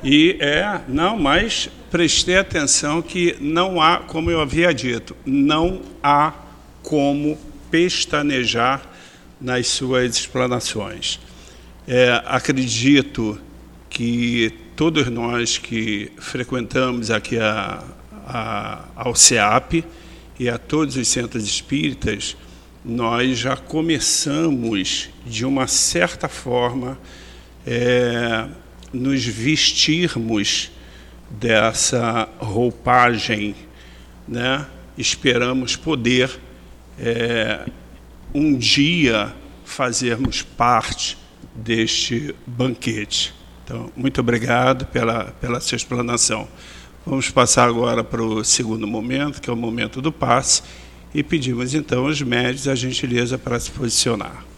[0.04, 6.34] E é, não, mas prestei atenção que não há, como eu havia dito, não há
[6.84, 7.38] como
[7.72, 8.82] pestanejar
[9.40, 11.20] nas suas explanações.
[11.92, 13.42] É, acredito
[13.90, 17.84] que todos nós que frequentamos aqui a,
[18.28, 19.84] a, ao CEAP
[20.40, 22.38] e a todos os centros espíritas,
[22.86, 26.96] nós já começamos, de uma certa forma,
[27.66, 28.48] é,
[28.94, 30.70] nos vestirmos
[31.28, 33.56] dessa roupagem,
[34.28, 34.64] né?
[34.96, 36.40] esperamos poder
[37.00, 37.66] é,
[38.32, 39.34] um dia
[39.66, 41.18] fazermos parte
[41.64, 43.34] deste banquete.
[43.64, 46.48] Então, muito obrigado pela, pela sua explanação.
[47.06, 50.64] Vamos passar agora para o segundo momento, que é o momento do passe,
[51.14, 54.49] e pedimos então aos médios a gentileza para se posicionar.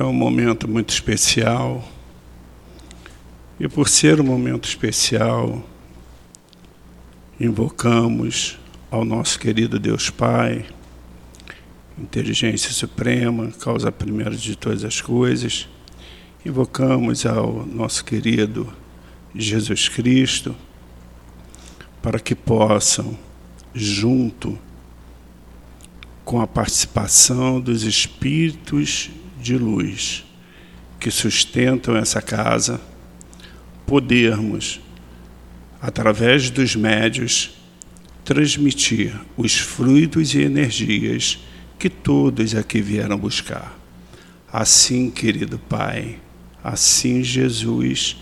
[0.00, 1.86] É um momento muito especial.
[3.58, 5.62] E por ser um momento especial,
[7.38, 8.58] invocamos
[8.90, 10.64] ao nosso querido Deus Pai,
[11.98, 15.68] inteligência suprema, causa primeira de todas as coisas.
[16.46, 18.72] Invocamos ao nosso querido
[19.34, 20.56] Jesus Cristo
[22.00, 23.18] para que possam,
[23.74, 24.58] junto
[26.24, 29.10] com a participação dos espíritos
[29.40, 30.24] de luz
[31.00, 32.80] que sustentam essa casa,
[33.86, 34.80] podermos,
[35.80, 37.52] através dos médios,
[38.24, 41.38] transmitir os fluidos e energias
[41.78, 43.78] que todos aqui vieram buscar.
[44.52, 46.18] Assim, querido Pai,
[46.62, 48.18] assim, Jesus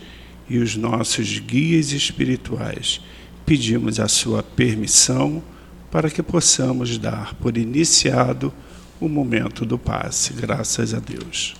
[0.49, 3.01] e os nossos guias espirituais,
[3.45, 5.43] pedimos a Sua permissão
[5.91, 8.53] para que possamos dar por iniciado
[8.99, 11.55] o momento do passe, graças a Deus.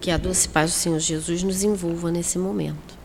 [0.00, 2.98] Que a doce paz do Senhor Jesus nos envolva nesse momento.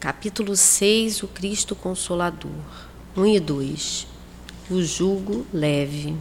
[0.00, 2.50] Capítulo 6, o Cristo Consolador.
[3.16, 4.06] 1 e 2.
[4.70, 6.16] O jugo leve.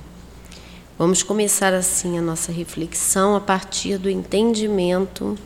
[0.97, 5.37] Vamos começar assim a nossa reflexão a partir do entendimento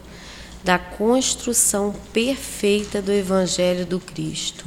[0.64, 4.66] da construção perfeita do Evangelho do Cristo.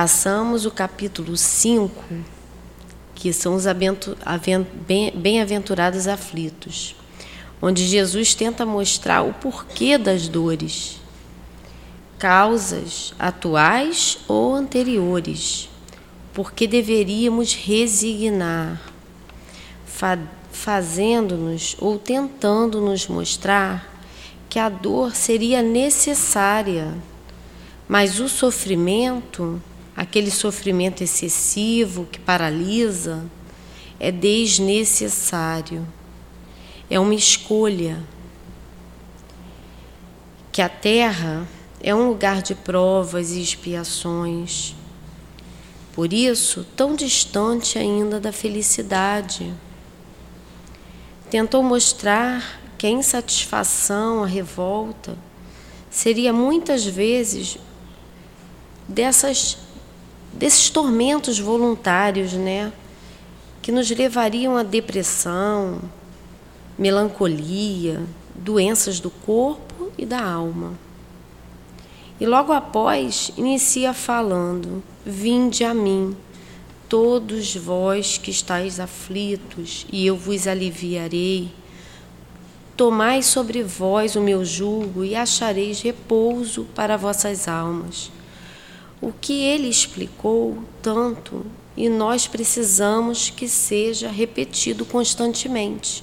[0.00, 2.04] Passamos o capítulo 5,
[3.16, 3.64] que são os
[5.12, 6.94] bem-aventurados aflitos,
[7.60, 11.00] onde Jesus tenta mostrar o porquê das dores,
[12.16, 15.68] causas atuais ou anteriores,
[16.32, 18.80] porque deveríamos resignar,
[20.52, 24.00] fazendo-nos ou tentando nos mostrar
[24.48, 26.94] que a dor seria necessária,
[27.88, 29.60] mas o sofrimento
[29.98, 33.26] aquele sofrimento excessivo que paralisa,
[33.98, 35.84] é desnecessário.
[36.88, 38.00] É uma escolha.
[40.52, 41.48] Que a terra
[41.82, 44.76] é um lugar de provas e expiações.
[45.92, 49.52] Por isso, tão distante ainda da felicidade.
[51.28, 55.18] Tentou mostrar que a insatisfação, a revolta,
[55.90, 57.58] seria muitas vezes
[58.88, 59.67] dessas
[60.32, 62.72] desses tormentos voluntários, né,
[63.60, 65.80] que nos levariam à depressão,
[66.78, 68.02] melancolia,
[68.34, 70.72] doenças do corpo e da alma.
[72.20, 76.16] E logo após inicia falando: Vinde a mim,
[76.88, 81.50] todos vós que estáis aflitos, e eu vos aliviarei.
[82.76, 88.10] Tomai sobre vós o meu jugo e achareis repouso para vossas almas
[89.00, 91.46] o que ele explicou tanto
[91.76, 96.02] e nós precisamos que seja repetido constantemente.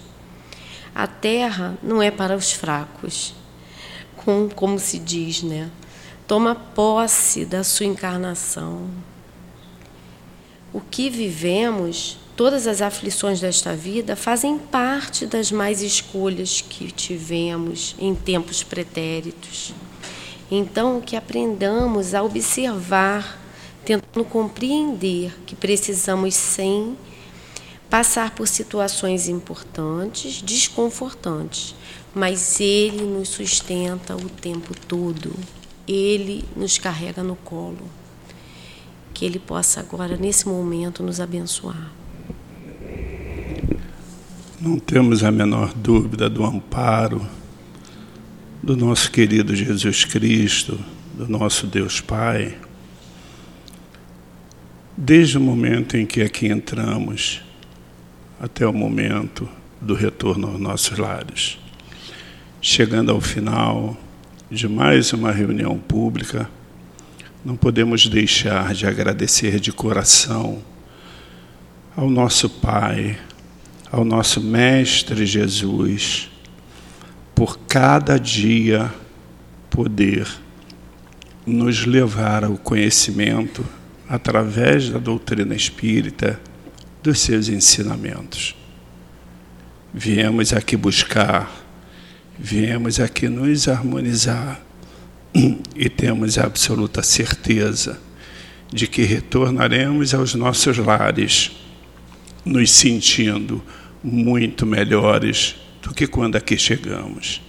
[0.94, 3.34] A terra não é para os fracos,
[4.16, 5.70] como, como se diz, né?
[6.26, 8.90] Toma posse da sua encarnação.
[10.72, 17.96] O que vivemos, todas as aflições desta vida, fazem parte das mais escolhas que tivemos
[18.00, 19.74] em tempos pretéritos.
[20.50, 23.40] Então, que aprendamos a observar
[23.84, 26.98] tentando compreender que precisamos sem
[27.90, 31.76] passar por situações importantes, desconfortantes,
[32.14, 35.32] mas Ele nos sustenta o tempo todo,
[35.88, 37.86] Ele nos carrega no colo.
[39.14, 41.92] Que Ele possa agora, nesse momento, nos abençoar.
[44.60, 47.26] Não temos a menor dúvida do amparo
[48.66, 50.80] do nosso querido Jesus Cristo,
[51.14, 52.58] do nosso Deus Pai.
[54.98, 57.44] Desde o momento em que aqui entramos,
[58.42, 59.48] até o momento
[59.80, 61.60] do retorno aos nossos lares.
[62.60, 63.96] Chegando ao final
[64.50, 66.50] de mais uma reunião pública,
[67.46, 70.60] não podemos deixar de agradecer de coração
[71.96, 73.16] ao nosso Pai,
[73.92, 76.32] ao nosso Mestre Jesus,
[77.36, 78.92] por cada dia
[79.70, 80.26] poder
[81.46, 83.64] nos levar ao conhecimento
[84.08, 86.40] através da doutrina espírita
[87.04, 88.56] dos seus ensinamentos.
[89.94, 91.52] Viemos aqui buscar,
[92.40, 94.62] viemos aqui nos harmonizar
[95.76, 98.00] e temos a absoluta certeza
[98.72, 101.52] de que retornaremos aos nossos lares,
[102.46, 103.62] nos sentindo
[104.02, 105.56] muito melhores
[105.86, 107.42] do que quando aqui chegamos.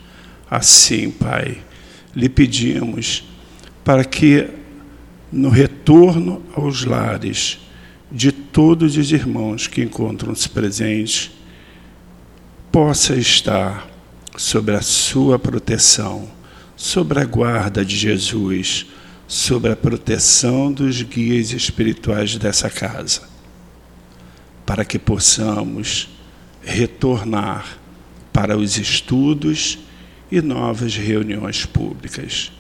[0.49, 1.59] Assim, Pai,
[2.15, 3.25] lhe pedimos
[3.83, 4.49] para que
[5.33, 7.59] no retorno aos lares
[8.13, 11.31] de todos os irmãos que encontram-se presentes
[12.71, 13.89] possa estar
[14.37, 16.29] sobre a sua proteção,
[16.77, 18.87] sobre a guarda de Jesus,
[19.27, 23.23] sobre a proteção dos guias espirituais dessa casa,
[24.65, 26.09] para que possamos
[26.63, 27.79] retornar
[28.37, 29.79] para os estudos
[30.31, 32.53] e novas reuniões públicas.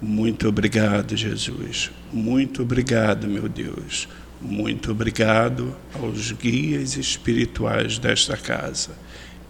[0.00, 1.90] Muito obrigado, Jesus.
[2.12, 4.06] Muito obrigado, meu Deus
[4.40, 8.90] muito obrigado aos guias espirituais desta casa,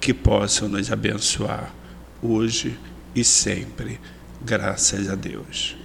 [0.01, 1.75] que possam nos abençoar
[2.23, 2.79] hoje
[3.15, 3.99] e sempre.
[4.45, 5.77] Graças a Deus.